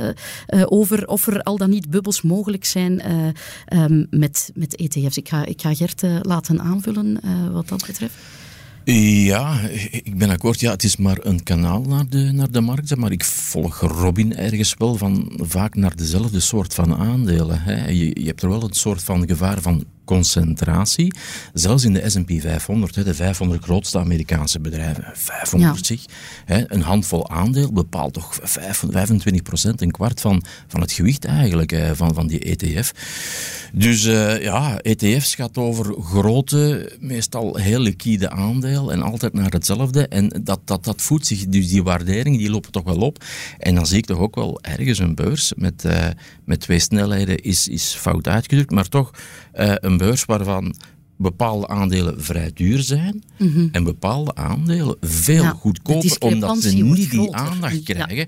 [0.64, 3.02] over of er al dan niet bubbels mogelijk zijn
[3.74, 5.16] um, met, met ETF's.
[5.16, 7.20] Ik ga, ik ga Gert laten aanvullen
[7.52, 8.14] wat dat betreft.
[8.84, 9.60] Ja,
[9.90, 10.60] ik ben akkoord.
[10.60, 12.96] Ja, het is maar een kanaal naar de, naar de markt.
[12.96, 17.62] Maar ik volg Robin ergens wel van vaak naar dezelfde soort van aandelen.
[17.62, 17.88] Hè.
[17.88, 21.14] Je, je hebt er wel een soort van gevaar van concentratie.
[21.52, 26.64] Zelfs in de S&P 500, de 500 grootste Amerikaanse bedrijven, 500 ja.
[26.66, 32.14] een handvol aandeel bepaalt toch 25 procent, een kwart van, van het gewicht eigenlijk van,
[32.14, 32.92] van die ETF.
[33.72, 40.08] Dus uh, ja, ETF's gaat over grote, meestal heel liquide aandeel en altijd naar hetzelfde.
[40.08, 43.24] En dat, dat, dat voedt zich, dus die waardering die lopen toch wel op.
[43.58, 46.06] En dan zie ik toch ook wel ergens een beurs met, uh,
[46.44, 49.10] met twee snelheden is, is fout uitgedrukt, maar toch
[49.54, 50.74] uh, een beurs waarvan
[51.16, 53.68] bepaalde aandelen vrij duur zijn mm -hmm.
[53.72, 58.16] en bepaalde aandelen veel ja, goedkoper, omdat ze niet die aandacht krijgen.
[58.16, 58.26] Ja.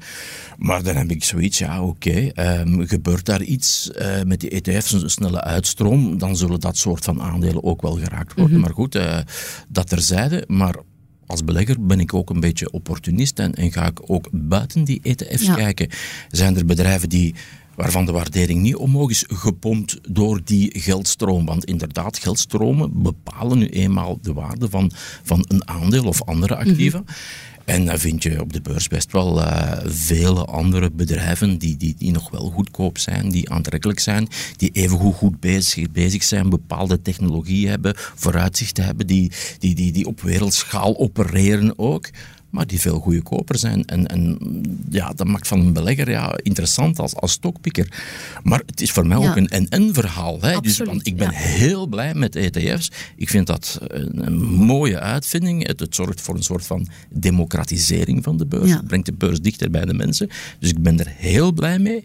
[0.58, 4.50] Maar dan heb ik zoiets, ja oké, okay, um, gebeurt daar iets uh, met die
[4.50, 8.44] ETF's, een snelle uitstroom, dan zullen dat soort van aandelen ook wel geraakt worden.
[8.44, 8.60] Mm -hmm.
[8.60, 9.18] Maar goed, uh,
[9.68, 10.74] dat terzijde, maar
[11.26, 15.00] als belegger ben ik ook een beetje opportunist en, en ga ik ook buiten die
[15.02, 15.54] ETF's ja.
[15.54, 15.88] kijken.
[16.28, 17.34] Zijn er bedrijven die
[17.74, 21.44] waarvan de waardering niet omhoog is gepompt door die geldstroom.
[21.46, 24.90] Want inderdaad, geldstromen bepalen nu eenmaal de waarde van,
[25.22, 26.98] van een aandeel of andere activa.
[26.98, 27.14] Mm -hmm.
[27.64, 31.94] En dan vind je op de beurs best wel uh, vele andere bedrijven die, die,
[31.98, 36.50] die nog wel goedkoop zijn, die aantrekkelijk zijn, die even goed, goed bezig, bezig zijn,
[36.50, 42.10] bepaalde technologie hebben, vooruitzichten hebben, die, die, die, die op wereldschaal opereren ook
[42.52, 43.84] maar die veel goedkoper zijn.
[43.84, 44.38] En, en
[44.90, 48.02] ja, dat maakt van een belegger ja, interessant als, als stokpikker.
[48.42, 49.28] Maar het is voor mij ja.
[49.30, 50.40] ook een en-en-verhaal.
[50.40, 50.60] Hè?
[50.60, 51.36] Dus, want ik ben ja.
[51.36, 52.90] heel blij met ETF's.
[53.16, 55.66] Ik vind dat een, een mooie uitvinding.
[55.66, 58.70] Het, het, zorgt voor een soort van democratisering van de beurs.
[58.70, 60.28] Het brengt de beurs dichter bij de mensen.
[60.58, 62.04] Dus ik ben er heel blij mee.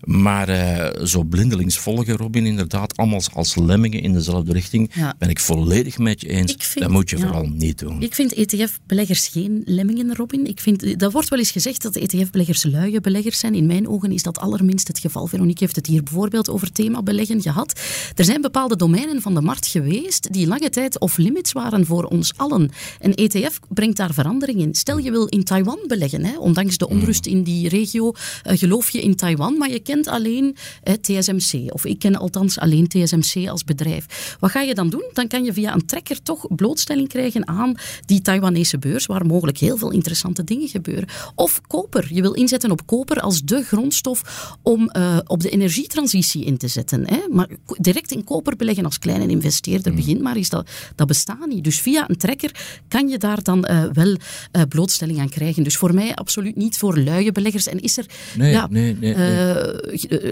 [0.00, 5.14] Maar uh, zo blindelings volgen, Robin, inderdaad, allemaal als lemmingen in dezelfde richting, ja.
[5.18, 6.54] ben ik volledig met je eens.
[6.58, 8.02] Vind, dat moet je ja, vooral niet doen.
[8.02, 10.46] Ik vind ETF-beleggers geen lemmingen, Robin.
[10.46, 13.54] Ik vind, dat wordt wel eens gezegd dat ETF-beleggers luie beleggers zijn.
[13.54, 15.26] In mijn ogen is dat allerminst het geval.
[15.26, 17.80] Veronique heeft het hier bijvoorbeeld over thema beleggen gehad.
[18.14, 22.32] Er zijn bepaalde domeinen van de markt geweest die lange tijd off-limits waren voor ons
[22.36, 22.70] allen.
[23.00, 24.74] Een ETF brengt daar verandering in.
[24.74, 28.90] Stel je wil in Taiwan beleggen, hè, ondanks de onrust in die regio, uh, geloof
[28.90, 31.72] je in Taiwan, maar je kent alleen eh, TSMC.
[31.72, 34.36] Of ik ken althans alleen TSMC als bedrijf.
[34.40, 35.04] Wat ga je dan doen?
[35.12, 37.74] Dan kan je via een trekker toch blootstelling krijgen aan
[38.06, 41.08] die Taiwanese beurs, waar mogelijk heel veel interessante dingen gebeuren.
[41.34, 42.08] Of koper.
[42.14, 46.68] Je wil inzetten op koper als de grondstof om uh, op de energietransitie in te
[46.68, 47.06] zetten.
[47.06, 47.20] Hè?
[47.30, 49.96] Maar direct in koper beleggen als kleine investeerder, mm.
[49.98, 51.64] begin maar is dat, dat bestaat niet.
[51.64, 55.62] Dus via een trekker kan je daar dan uh, wel uh, blootstelling aan krijgen.
[55.62, 57.66] Dus voor mij absoluut niet voor luie beleggers.
[57.66, 59.77] En is er nee, ja, nee, nee, nee.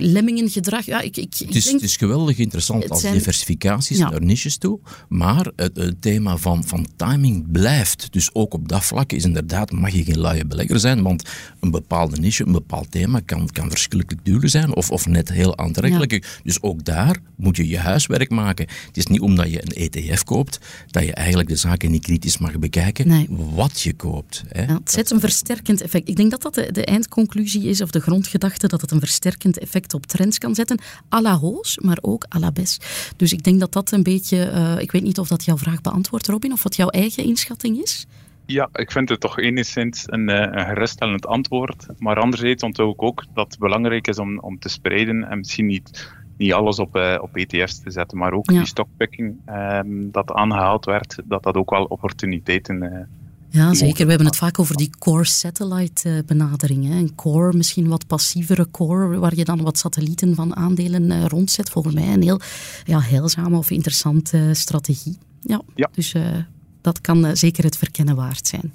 [0.00, 0.84] Lemmingengedrag?
[0.84, 4.10] Ja, ik, ik, het, is, denk, het is geweldig interessant als zijn, diversificaties ja.
[4.10, 4.78] naar niches toe.
[5.08, 8.08] Maar het, het, thema van, van timing blijft.
[8.10, 11.02] Dus ook op dat vlak is inderdaad, mag je geen luie belegger zijn.
[11.02, 11.22] Want
[11.60, 14.74] een bepaalde niche, een bepaald thema kan, kan verschrikkelijk duur zijn.
[14.74, 16.12] Of, of net heel aantrekkelijk.
[16.12, 16.20] Ja.
[16.42, 18.66] Dus ook daar moet je je huiswerk maken.
[18.86, 20.58] Het is niet omdat je een ETF koopt,
[20.90, 23.08] dat je eigenlijk de zaken niet kritisch mag bekijken.
[23.08, 23.26] Nee.
[23.30, 24.44] Wat je koopt.
[24.48, 24.62] Hè.
[24.62, 26.08] Ja, het zet een versterkend effect.
[26.08, 29.35] Ik denk dat dat de, de eindconclusie is, of de grondgedachte, dat het een versterkend
[29.44, 30.78] effect op trends kan zetten.
[31.14, 32.80] à la hoos, maar ook à la bes.
[33.16, 34.50] Dus ik denk dat dat een beetje...
[34.54, 37.82] Uh, ik weet niet of dat jouw vraag beantwoordt, Robin, of wat jouw eigen inschatting
[37.82, 38.06] is?
[38.46, 41.86] Ja, ik vind het toch enigszins een, een geruststellend antwoord.
[41.98, 45.66] Maar anderzijds onthoud ik ook dat het belangrijk is om, om te spreiden en misschien
[45.66, 48.58] niet niet alles op, uh, op ETF's te zetten, maar ook ja.
[48.58, 52.98] die stockpicking um, dat aangehaald werd, dat dat ook wel opportuniteiten uh,
[53.56, 54.04] ja, zeker.
[54.04, 56.88] We hebben het vaak over die core satellite benadering.
[56.88, 56.94] Hè.
[56.94, 61.70] Een core, misschien wat passievere core, waar je dan wat satellieten van aandelen uh, rondzet.
[61.70, 62.40] Volgens mij een heel
[62.84, 65.18] ja, heilzame of interessante strategie.
[65.40, 65.90] Ja, ja.
[65.92, 66.22] dus uh,
[66.80, 68.72] dat kan zeker het verkennen waard zijn.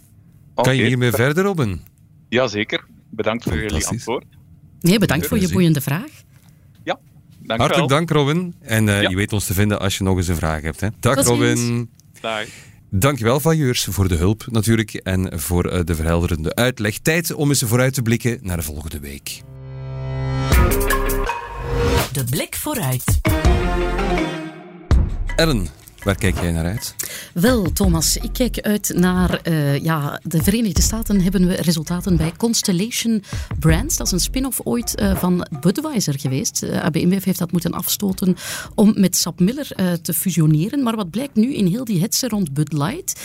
[0.51, 0.63] Okay.
[0.63, 1.81] Kan je hiermee verder, Robin?
[2.29, 2.85] Jazeker.
[3.09, 4.25] Bedankt voor jullie antwoord.
[4.79, 6.11] Nee, bedankt voor je boeiende vraag.
[6.83, 6.99] Ja,
[7.39, 8.55] dank Hartelijk dank, Robin.
[8.59, 8.99] En ja.
[8.99, 10.79] je weet ons te vinden als je nog eens een vraag hebt.
[10.79, 10.87] Hè.
[10.99, 11.89] Dag, Tot Robin.
[12.21, 12.45] Dag.
[12.93, 16.97] Dankjewel, vailleurs, voor de hulp natuurlijk en voor de verhelderende uitleg.
[16.97, 19.41] Tijd om eens vooruit te blikken naar de volgende week.
[22.11, 23.19] De blik vooruit.
[25.35, 25.67] Ellen,
[26.03, 26.95] waar kijk jij naar uit?
[27.33, 31.21] Wel, Thomas, ik kijk uit naar uh, ja, de Verenigde Staten.
[31.21, 33.23] Hebben we resultaten bij Constellation
[33.59, 33.97] Brands.
[33.97, 36.63] Dat is een spin-off ooit uh, van Budweiser geweest.
[36.63, 38.35] Uh, heeft dat moeten afstoten
[38.75, 39.67] om met Sap Miller
[40.01, 40.83] te fusioneren.
[40.83, 43.21] Maar wat blijkt nu in heel die hetze rond Bud Light,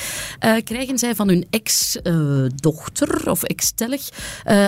[0.64, 4.09] krijgen zij van hun ex-dochter of ex-tellig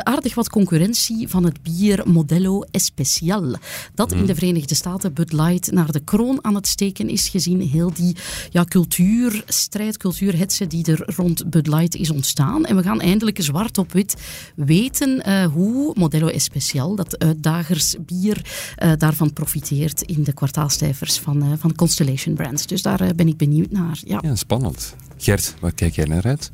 [0.02, 3.56] aardig wat concurrentie van het bier Modelo Especial.
[3.94, 7.60] Dat in de Verenigde Staten Bud Light naar de kroon aan het steken is gezien.
[7.60, 8.16] Heel die
[8.50, 12.64] ja, cultuurstrijd, cultuurhetze die er rond Bud Light is ontstaan.
[12.64, 14.14] En we gaan eindelijk zwart op wit
[14.54, 18.44] weten uh, hoe Modelo Especial, dat uitdagersbier,
[18.82, 22.66] uh, daarvan profiteert in de kwartaalcijfers van, uh, van Constellation Brands.
[22.66, 23.98] Dus daar ben ik benieuwd naar.
[24.04, 24.18] Ja.
[24.22, 24.94] ja, spannend.
[25.16, 26.50] Gert, waar kijk jij naar uit?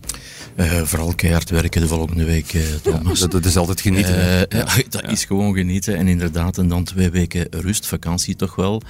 [0.84, 2.46] vooral keihard werken de volgende week,
[2.82, 3.20] Thomas.
[3.20, 4.14] Ja, dat, is altijd genieten.
[4.14, 4.46] Ja.
[4.88, 5.96] dat is gewoon genieten.
[5.96, 8.82] En inderdaad, en dan twee weken rust, vakantie toch wel.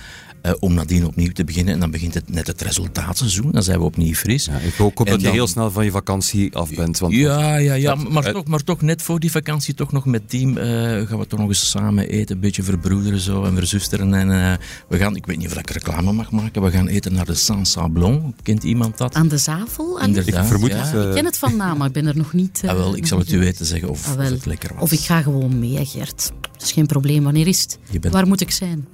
[0.47, 1.75] Uh, om nadien opnieuw te beginnen.
[1.75, 3.51] En dan begint het net het resultaatseizoen.
[3.51, 4.45] Dan zijn we opnieuw fris.
[4.45, 6.99] Ja, ik hoop dat dan, je heel snel van je vakantie af bent.
[6.99, 10.29] Want ja, ja, ja maar, toch, maar toch net voor die vakantie, toch nog met
[10.29, 10.65] team, uh,
[11.07, 12.35] gaan we toch nog eens samen eten.
[12.35, 14.15] Een beetje verbroederen zo en verzusteren.
[14.15, 14.53] En uh,
[14.89, 17.35] we gaan, ik weet niet of ik reclame mag maken, we gaan eten naar de
[17.35, 18.35] Saint Sablon.
[18.43, 19.15] Kent iemand dat?
[19.15, 20.01] Aan de Zavel?
[20.01, 20.85] Inderdaad, ik vermoed ja.
[20.85, 22.63] Het, ik ken het van naam, maar ik ben er nog niet...
[22.67, 24.83] ah, wel, ik zal het u weten zeggen of, ah, of, het lekker was.
[24.83, 26.33] Of ik ga gewoon mee, Gert.
[26.53, 27.25] Dat is geen probleem.
[27.25, 27.79] Wanneer is het?
[28.01, 28.15] Bent...
[28.15, 28.87] Waar moet ik zijn?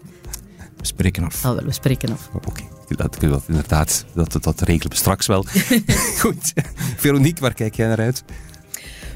[0.80, 1.44] We spreken af.
[1.44, 2.28] Oh, wel, we spreken af.
[2.32, 2.66] Oké, okay.
[2.88, 5.44] dat, dat, inderdaad, dat, dat regelen we straks wel.
[6.20, 6.52] Goed.
[6.96, 8.24] Veronique, waar kijk jij naar uit?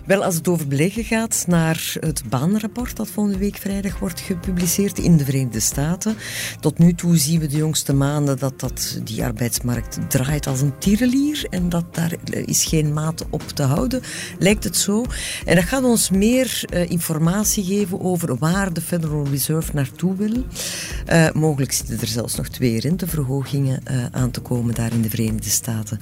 [0.05, 4.99] Wel, als het over beleggen gaat, naar het baanrapport dat volgende week vrijdag wordt gepubliceerd
[4.99, 6.17] in de Verenigde Staten.
[6.61, 10.79] Tot nu toe zien we de jongste maanden dat, dat die arbeidsmarkt draait als een
[10.79, 14.03] tierenlier en dat daar is geen maat op te houden,
[14.39, 15.05] lijkt het zo.
[15.45, 20.45] En dat gaat ons meer uh, informatie geven over waar de Federal Reserve naartoe wil.
[21.13, 25.51] Uh, mogelijk zitten er zelfs nog twee renteverhogingen aan te komen daar in de Verenigde
[25.51, 25.99] Staten.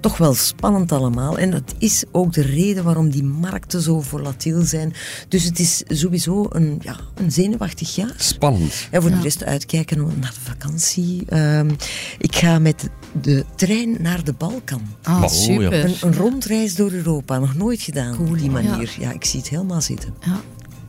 [0.00, 4.62] Toch wel spannend allemaal en dat is ook de reden waarom die markten zo volatiel
[4.62, 4.94] zijn.
[5.28, 8.14] Dus het is sowieso een, ja, een zenuwachtig jaar.
[8.16, 8.88] Spannend.
[8.90, 11.24] En voor de rest uitkijken naar de vakantie.
[11.28, 11.60] Uh,
[12.18, 12.88] ik ga met
[13.22, 14.82] de trein naar de Balkan.
[15.02, 15.84] Ah, super.
[15.84, 17.38] Een, een, rondreis door Europa.
[17.38, 18.94] Nog nooit gedaan op die manier.
[18.98, 19.08] Ja.
[19.08, 20.14] ja, ik zie het helemaal zitten.
[20.20, 20.40] Ja.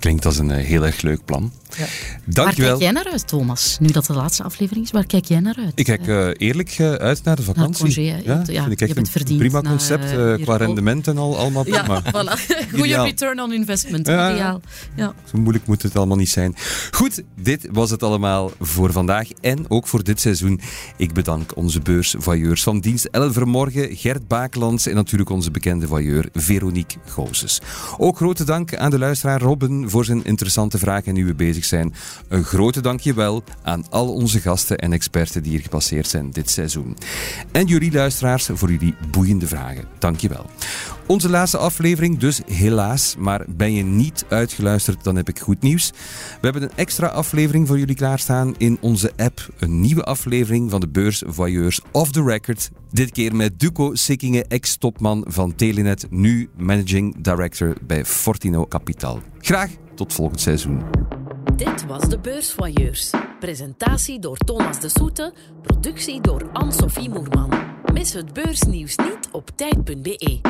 [0.03, 1.51] Klinkt als een uh, heel erg leuk plan.
[1.77, 1.85] Ja.
[2.25, 2.45] Dankjewel.
[2.45, 3.77] Waar kijk jij naar uit, Thomas?
[3.79, 5.71] Nu dat de laatste aflevering is, waar kijk jij naar uit?
[5.75, 7.85] Ik kijk uh, eerlijk uh, uit naar de vakantie.
[7.85, 9.39] Naar congé, ja, ja, vind ik echt een verdiend.
[9.39, 12.01] prima concept, uh, qua rendement en al, allemaal prima.
[12.03, 12.55] Ja, voilà.
[12.77, 14.61] Goede return on investment, ja, ideaal.
[14.95, 15.13] Ja.
[15.31, 16.55] Zo moeilijk moet het allemaal niet zijn.
[16.91, 20.61] Goed, dit was het allemaal voor vandaag en ook voor dit seizoen.
[20.97, 26.29] Ik bedank onze beursvoyeurs van dienst Ellen Vermorgen, Gert Bakelands en natuurlijk onze bekende voyeur
[26.33, 27.61] Veronique Goossens.
[27.97, 31.65] Ook grote dank aan de luisteraar Robin voor zijn interessante vragen en nu we bezig
[31.65, 31.93] zijn.
[32.27, 36.97] Een grote dankjewel aan al onze gasten en experten die hier gepasseerd zijn dit seizoen.
[37.51, 39.85] En jullie luisteraars voor jullie boeiende vragen.
[39.99, 40.45] Dankjewel.
[41.07, 45.91] Onze laatste aflevering dus helaas, maar ben je niet uitgeluisterd, dan heb ik goed nieuws.
[45.91, 49.53] We hebben een extra aflevering voor jullie klaarstaan in onze app.
[49.59, 52.71] Een nieuwe aflevering van de Beurs Voyeurs Off the Record.
[52.91, 59.21] Dit keer met Duco Sikkingen, ex-topman van Telenet, nu Managing Director bij Fortino Capital.
[59.39, 60.81] Graag tot volgend seizoen.
[61.55, 63.11] Dit was de Beursvoyeurs.
[63.39, 67.49] Presentatie door Thomas de Soete, productie door Anne-Sophie Moerman.
[67.93, 70.41] Mis het beursnieuws niet op tijd.be.